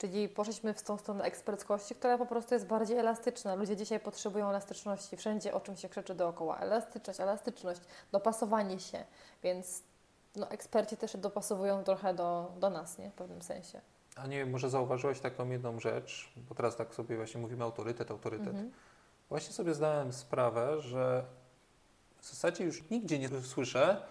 Czyli 0.00 0.28
poszliśmy 0.28 0.74
w 0.74 0.82
tą 0.82 0.98
stronę 0.98 1.24
eksperckości, 1.24 1.94
która 1.94 2.18
po 2.18 2.26
prostu 2.26 2.54
jest 2.54 2.66
bardziej 2.66 2.98
elastyczna. 2.98 3.54
Ludzie 3.54 3.76
dzisiaj 3.76 4.00
potrzebują 4.00 4.48
elastyczności. 4.48 5.16
Wszędzie 5.16 5.54
o 5.54 5.60
czym 5.60 5.76
się 5.76 5.88
krzyczy 5.88 6.14
dookoła. 6.14 6.58
Elastyczność, 6.58 7.20
elastyczność, 7.20 7.80
dopasowanie 8.12 8.78
się. 8.78 9.04
Więc 9.42 9.82
no, 10.36 10.50
eksperci 10.50 10.96
też 10.96 11.12
się 11.12 11.18
dopasowują 11.18 11.84
trochę 11.84 12.14
do, 12.14 12.52
do 12.60 12.70
nas, 12.70 12.98
nie? 12.98 13.10
W 13.10 13.14
pewnym 13.14 13.42
sensie. 13.42 13.80
A 14.16 14.26
nie 14.26 14.38
wiem, 14.38 14.50
może 14.50 14.70
zauważyłaś 14.70 15.20
taką 15.20 15.50
jedną 15.50 15.80
rzecz, 15.80 16.32
bo 16.36 16.54
teraz 16.54 16.76
tak 16.76 16.94
sobie 16.94 17.16
właśnie 17.16 17.40
mówimy 17.40 17.64
autorytet, 17.64 18.10
autorytet. 18.10 18.48
Mhm. 18.48 18.70
Właśnie 19.28 19.52
sobie 19.52 19.74
zdałem 19.74 20.12
sprawę, 20.12 20.80
że 20.80 21.24
w 22.18 22.28
zasadzie 22.28 22.64
już 22.64 22.90
nigdzie 22.90 23.18
nie 23.18 23.28
słyszę, 23.40 24.02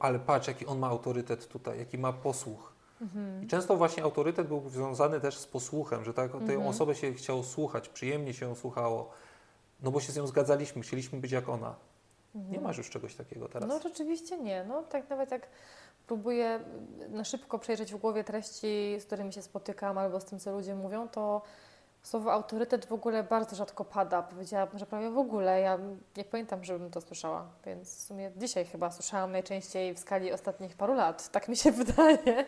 ale 0.00 0.18
patrz, 0.18 0.48
jaki 0.48 0.66
on 0.66 0.78
ma 0.78 0.88
autorytet 0.88 1.48
tutaj, 1.48 1.78
jaki 1.78 1.98
ma 1.98 2.12
posłuch. 2.12 2.75
Mhm. 3.00 3.42
I 3.42 3.46
często 3.46 3.76
właśnie 3.76 4.02
autorytet 4.02 4.48
był 4.48 4.68
związany 4.68 5.20
też 5.20 5.38
z 5.38 5.46
posłuchem, 5.46 6.04
że 6.04 6.14
tak, 6.14 6.32
tę 6.32 6.38
Mhm. 6.38 6.66
osobę 6.66 6.94
się 6.94 7.12
chciało 7.14 7.42
słuchać, 7.42 7.88
przyjemnie 7.88 8.34
się 8.34 8.46
ją 8.46 8.54
słuchało, 8.54 9.10
no 9.82 9.90
bo 9.90 10.00
się 10.00 10.12
z 10.12 10.16
nią 10.16 10.26
zgadzaliśmy, 10.26 10.82
chcieliśmy 10.82 11.20
być 11.20 11.32
jak 11.32 11.48
ona. 11.48 11.74
Nie 12.34 12.42
Mhm. 12.42 12.62
masz 12.62 12.78
już 12.78 12.90
czegoś 12.90 13.14
takiego 13.14 13.48
teraz. 13.48 13.68
No 13.68 13.78
rzeczywiście 13.80 14.38
nie. 14.38 14.64
No 14.64 14.82
tak 14.82 15.10
nawet 15.10 15.30
jak 15.30 15.48
próbuję 16.06 16.60
na 17.08 17.24
szybko 17.24 17.58
przejrzeć 17.58 17.92
w 17.94 17.96
głowie 17.96 18.24
treści, 18.24 18.96
z 19.00 19.04
którymi 19.04 19.32
się 19.32 19.42
spotykam 19.42 19.98
albo 19.98 20.20
z 20.20 20.24
tym, 20.24 20.38
co 20.38 20.52
ludzie 20.52 20.74
mówią, 20.74 21.08
to 21.08 21.42
słowo 22.06 22.32
autorytet 22.32 22.86
w 22.86 22.92
ogóle 22.92 23.22
bardzo 23.24 23.56
rzadko 23.56 23.84
pada. 23.84 24.22
Powiedziałabym, 24.22 24.78
że 24.78 24.86
prawie 24.86 25.10
w 25.10 25.18
ogóle. 25.18 25.60
Ja 25.60 25.78
nie 26.16 26.24
pamiętam, 26.24 26.64
żebym 26.64 26.90
to 26.90 27.00
słyszała, 27.00 27.46
więc 27.66 27.96
w 27.96 28.00
sumie 28.00 28.30
dzisiaj 28.36 28.64
chyba 28.64 28.90
słyszałam 28.90 29.32
najczęściej 29.32 29.94
w 29.94 29.98
skali 29.98 30.32
ostatnich 30.32 30.76
paru 30.76 30.94
lat. 30.94 31.28
Tak 31.28 31.48
mi 31.48 31.56
się 31.56 31.72
wydaje. 31.82 32.46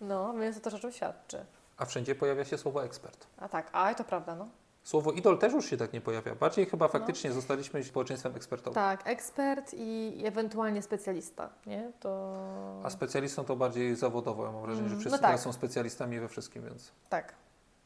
No, 0.00 0.34
więc 0.34 0.56
to 0.56 0.62
też 0.62 0.74
o 0.74 0.78
czym 0.78 0.92
świadczy. 0.92 1.44
A 1.76 1.84
wszędzie 1.84 2.14
pojawia 2.14 2.44
się 2.44 2.58
słowo 2.58 2.84
ekspert. 2.84 3.26
A 3.38 3.48
tak, 3.48 3.68
a 3.72 3.94
to 3.94 4.04
prawda, 4.04 4.34
no. 4.34 4.48
Słowo 4.84 5.12
idol 5.12 5.38
też 5.38 5.52
już 5.52 5.66
się 5.70 5.76
tak 5.76 5.92
nie 5.92 6.00
pojawia. 6.00 6.34
Bardziej 6.34 6.66
chyba 6.66 6.88
faktycznie 6.88 7.32
zostaliśmy 7.32 7.84
społeczeństwem 7.84 8.36
ekspertowym. 8.36 8.74
Tak, 8.74 9.00
ekspert 9.08 9.70
i 9.74 10.22
ewentualnie 10.26 10.82
specjalista, 10.82 11.48
nie? 11.66 11.92
To... 12.00 12.36
A 12.84 12.90
specjalistą 12.90 13.44
to 13.44 13.56
bardziej 13.56 13.96
zawodowo. 13.96 14.44
Ja 14.46 14.52
mam 14.52 14.62
wrażenie, 14.62 14.88
że 14.88 14.92
Mm, 14.94 15.00
wszyscy 15.00 15.16
no 15.16 15.22
tak. 15.22 15.26
teraz 15.30 15.42
są 15.42 15.52
specjalistami 15.52 16.20
we 16.20 16.28
wszystkim, 16.28 16.64
więc 16.64 16.92
Tak, 17.08 17.34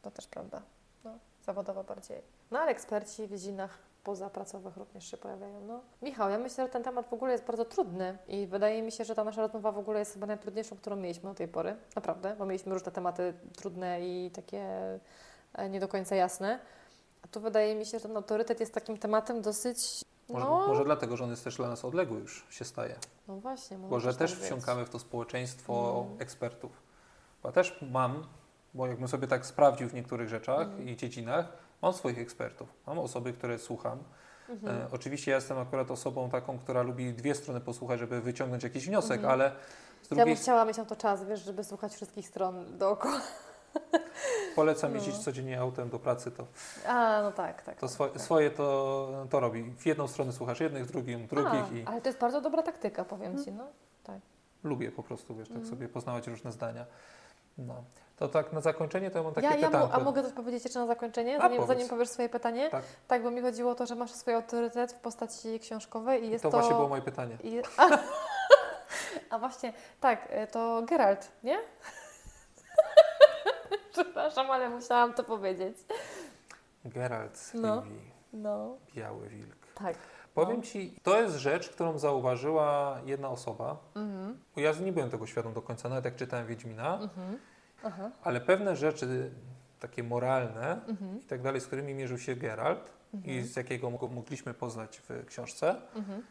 to 0.03 0.11
też 0.11 0.27
prawda. 0.27 0.63
Zawodowo 1.47 1.85
bardziej. 1.85 2.23
No 2.51 2.59
ale 2.59 2.71
eksperci 2.71 3.27
w 3.27 3.31
dziedzinach 3.31 3.79
pozapracowych 4.05 4.77
również 4.77 5.11
się 5.11 5.17
pojawiają. 5.17 5.61
No. 5.67 5.81
Michał, 6.03 6.31
ja 6.31 6.39
myślę, 6.39 6.65
że 6.65 6.71
ten 6.71 6.83
temat 6.83 7.09
w 7.09 7.13
ogóle 7.13 7.33
jest 7.33 7.45
bardzo 7.45 7.65
trudny 7.65 8.19
i 8.29 8.47
wydaje 8.47 8.83
mi 8.83 8.93
się, 8.93 9.05
że 9.05 9.15
ta 9.15 9.25
nasza 9.25 9.41
rozmowa 9.43 9.73
w 9.73 9.79
ogóle 9.79 9.99
jest 9.99 10.13
chyba 10.13 10.27
najtrudniejszą, 10.27 10.77
którą 10.77 10.97
mieliśmy 10.97 11.29
do 11.31 11.35
tej 11.35 11.49
pory. 11.49 11.77
Naprawdę, 11.97 12.37
bo 12.39 12.47
mieliśmy 12.47 12.73
różne 12.75 12.93
tematy 12.93 13.35
trudne 13.57 14.01
i 14.01 14.31
takie 14.31 14.63
e, 15.55 15.69
nie 15.71 15.81
do 15.81 15.89
końca 15.89 16.15
jasne. 16.17 16.59
A 17.25 17.29
tu 17.29 17.41
wydaje 17.41 17.75
mi 17.75 17.87
się, 17.87 17.99
że 17.99 18.09
ten 18.09 18.17
autorytet 18.17 18.61
jest 18.61 18.75
takim 18.75 18.99
tematem 18.99 19.43
dosyć... 19.43 20.05
może, 20.29 20.45
No, 20.47 20.67
może 20.69 20.85
dlatego, 20.85 21.17
że 21.17 21.25
on 21.25 21.31
jest 21.31 21.45
też 21.45 21.57
dla 21.57 21.69
nas 21.69 21.85
odległy 21.85 22.19
już 22.21 22.47
się 22.51 22.65
staje. 22.65 22.95
no 23.29 23.37
właśnie. 23.37 23.79
może 23.79 23.91
Bo 23.91 24.01
że 24.01 24.15
też 24.15 24.33
tak 24.33 24.41
wsiąkamy 24.41 24.85
w 24.85 24.91
to 24.91 24.99
społeczeństwo 24.99 26.05
Mm. 26.07 26.23
ekspertów. 26.23 26.83
Bo 27.43 27.49
ja 27.49 27.53
też 27.53 27.79
mam, 27.91 28.27
bo 28.75 28.87
jakbym 28.87 29.09
sobie 29.09 29.27
tak 29.29 29.47
sprawdził 29.47 29.89
w 29.89 29.95
niektórych 29.95 30.29
rzeczach 30.29 30.67
Mm. 30.67 30.89
i 30.89 30.97
dziedzinach, 30.97 31.47
mam 31.83 31.93
swoich 31.93 32.19
ekspertów. 32.19 32.69
Mam 32.87 32.99
osoby, 32.99 33.33
które 33.33 33.59
słucham. 33.59 33.99
Mhm. 34.49 34.77
E, 34.83 34.87
oczywiście 34.93 35.31
ja 35.31 35.37
jestem 35.37 35.59
akurat 35.59 35.91
osobą 35.91 36.31
taką, 36.31 36.59
która 36.59 36.83
lubi 36.83 37.13
dwie 37.13 37.35
strony 37.35 37.61
posłuchać, 37.61 38.01
żeby 38.01 38.21
wyciągnąć 38.21 38.63
jakiś 38.65 38.87
wniosek, 38.87 39.17
Mhm. 39.17 39.33
ale 39.33 39.51
z 39.51 40.05
Ja 40.05 40.09
drugiej 40.09 40.25
bym 40.35 40.37
chciała 40.43 40.65
mieć 40.65 40.77
na 40.77 40.85
to 40.85 40.97
czas, 40.97 41.25
wiesz, 41.25 41.41
żeby 41.45 41.65
słuchać 41.65 41.95
wszystkich 41.95 42.29
stron 42.29 42.79
dookoła. 42.79 43.21
polecam 44.57 44.91
No. 44.91 44.97
jeździć 44.97 45.19
codziennie 45.19 45.61
autem 45.61 45.89
do 45.91 45.99
pracy, 45.99 46.31
to, 46.31 46.47
A, 46.89 47.23
no 47.23 47.33
tak, 47.33 47.63
tak. 47.63 47.75
to 47.75 47.81
tak, 47.81 47.91
swo, 47.91 48.09
tak. 48.09 48.23
swoje 48.23 48.51
to, 48.51 49.27
to 49.31 49.41
robi. 49.41 49.63
W 49.79 49.87
jedną 49.87 50.09
stronę 50.09 50.33
słuchasz 50.33 50.61
jednych, 50.61 50.87
drugim 50.87 51.27
drugich 51.27 51.63
A, 51.73 51.75
i 51.77 51.85
Ale 51.87 52.01
to 52.01 52.09
jest 52.09 52.19
bardzo 52.19 52.41
dobra 52.41 52.63
taktyka, 52.63 53.05
powiem 53.05 53.45
Ci. 53.45 53.53
No. 53.53 53.65
lubię 54.65 54.93
po 54.93 55.03
prostu, 55.03 55.35
wiesz, 55.35 55.49
tak 55.49 55.57
Mhm. 55.57 55.71
sobie 55.75 55.89
poznawać 55.89 56.27
różne 56.27 56.53
zdania. 56.53 56.87
No. 57.59 57.85
To 58.17 58.29
tak 58.29 58.53
na 58.53 58.61
zakończenie 58.61 59.11
to 59.11 59.19
ja 59.19 59.25
mam 59.25 59.35
takie 59.35 59.47
Ja, 59.47 59.57
ja 59.57 59.67
pytanko. 59.67 59.95
a 59.95 60.01
mogę 60.01 60.23
coś 60.23 60.33
powiedzieć 60.33 60.65
jeszcze 60.65 60.79
na 60.79 60.87
zakończenie, 60.87 61.37
A, 61.39 61.41
zanim, 61.41 61.57
powiedz. 61.57 61.69
zanim 61.77 61.89
powiesz 61.89 62.09
swoje 62.09 62.29
pytanie? 62.29 62.71
Tak. 62.71 62.85
Tak, 63.09 63.23
bo 63.23 63.31
mi 63.31 63.41
chodziło 63.41 63.71
o 63.71 63.75
to, 63.75 63.87
że 63.87 63.95
masz 63.95 64.11
swój 64.13 64.35
autorytet 64.35 64.93
w 64.93 65.01
postaci 65.01 65.61
książkowej 65.61 66.25
i 66.25 66.31
jest 66.31 66.43
to, 66.43 66.51
to... 66.51 66.57
właśnie 66.59 66.75
było 66.75 66.89
moje 66.89 67.03
pytanie. 67.03 67.37
I... 67.43 67.63
A, 67.77 67.89
a 69.35 69.39
właśnie, 69.39 69.73
tak, 70.01 70.29
y, 70.33 70.47
to 70.47 70.83
Geralt, 70.89 71.33
nie? 71.43 71.59
Przepraszam, 73.93 74.51
ale 74.51 74.71
musiałam 74.71 75.15
to 75.15 75.25
powiedzieć. 75.25 75.77
Geralt 76.85 77.39
z 77.39 77.55
No. 77.55 77.83
No, 78.33 78.77
Biały 78.95 79.29
Wilk. 79.29 79.57
tak. 79.75 79.97
Powiem 80.35 80.63
Ci, 80.63 81.01
to 81.03 81.21
jest 81.21 81.37
rzecz, 81.37 81.69
którą 81.69 81.99
zauważyła 81.99 82.99
jedna 83.05 83.29
osoba. 83.29 83.77
Mhm, 83.97 84.39
Ja 84.57 84.73
nie 84.73 84.93
byłem 84.93 85.11
tego 85.11 85.27
świadom 85.27 85.53
do 85.53 85.63
końca, 85.63 85.89
nawet 85.89 86.05
jak 86.05 86.17
czytałem 86.17 86.47
Wiedźmina, 86.47 86.95
mhm, 86.95 87.39
aha, 87.85 88.11
ale 88.23 88.41
pewne 88.41 88.77
rzeczy 88.77 89.31
takie 89.81 90.03
moralne 90.03 90.81
mhm, 90.89 91.21
i 91.21 91.25
tak 91.25 91.43
dalej, 91.43 91.61
z 91.61 91.67
którymi 91.67 91.95
mierzył 91.95 92.19
się 92.19 92.37
Geralt 92.37 92.91
i 93.13 93.17
mhm, 93.17 93.45
z 93.47 93.57
jakiego 93.57 93.91
go 93.91 94.09
mogliśmy 94.09 94.55
poznać 94.55 95.03
w 95.09 95.27
książce, 95.27 95.77
mhm, 95.97 96.23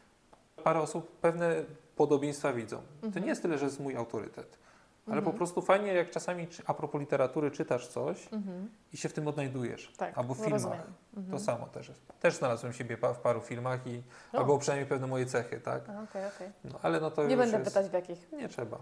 parę 0.64 0.80
osób 0.80 1.20
pewne 1.20 1.54
podobieństwa 1.96 2.52
widzą. 2.52 2.76
To 3.00 3.06
Mhm. 3.06 3.24
nie 3.24 3.30
jest 3.30 3.42
tyle, 3.42 3.58
że 3.58 3.64
jest 3.64 3.80
mój 3.80 3.96
autorytet, 3.96 4.58
ale 5.06 5.16
Mhm. 5.16 5.24
po 5.32 5.32
prostu 5.38 5.62
fajnie, 5.62 5.92
jak 5.92 6.10
czasami 6.10 6.46
a 6.66 6.74
propos 6.74 7.00
literatury 7.00 7.50
czytasz 7.50 7.88
coś 7.88 8.32
mhm. 8.32 8.70
i 8.92 8.96
się 8.96 9.08
w 9.08 9.12
tym 9.12 9.28
odnajdujesz. 9.28 9.92
Tak, 9.96 10.18
Albo 10.18 10.34
w 10.34 10.38
no 10.38 10.44
filmach. 10.44 10.80
Mhm. 11.16 11.38
To 11.38 11.44
samo 11.44 11.66
też 11.66 11.88
jest. 11.88 12.00
Też 12.20 12.34
znalazłem 12.34 12.72
siebie 12.72 12.96
w 12.96 13.18
paru 13.18 13.40
filmach 13.40 13.86
i 13.86 14.02
O. 14.32 14.38
albo 14.38 14.58
przynajmniej 14.58 14.88
pewne 14.88 15.06
moje 15.06 15.26
cechy, 15.26 15.60
tak? 15.60 15.88
A, 15.88 16.02
Okej, 16.02 16.26
okej. 16.36 16.48
No, 16.64 16.78
ale 16.82 17.00
no 17.00 17.10
to 17.10 17.26
Nie 17.26 17.36
będę 17.36 17.58
jest... 17.58 17.70
pytać 17.70 17.90
w 17.90 17.92
jakich. 17.92 18.32
Nie 18.32 18.48
trzeba. 18.48 18.78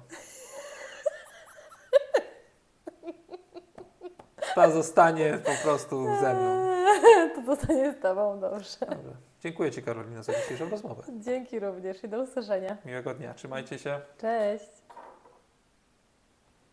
Ta 4.54 4.70
zostanie 4.70 5.38
po 5.44 5.62
prostu 5.64 6.06
ze 6.20 6.34
mną. 6.34 6.72
To 7.34 7.42
zostanie 7.56 7.92
z 7.92 8.02
Tobą, 8.02 8.40
dobrze. 8.40 8.76
Dobrze. 8.80 9.16
Dziękuję 9.40 9.70
Ci 9.70 9.82
Karolina 9.82 10.22
za 10.22 10.32
dzisiejszą 10.32 10.68
rozmowę. 10.68 11.02
Dzięki 11.18 11.60
również 11.60 12.04
i 12.04 12.08
do 12.08 12.22
usłyszenia. 12.22 12.76
Miłego 12.84 13.14
dnia. 13.14 13.34
Trzymajcie 13.34 13.78
się. 13.78 14.00
Cześć. 14.20 14.81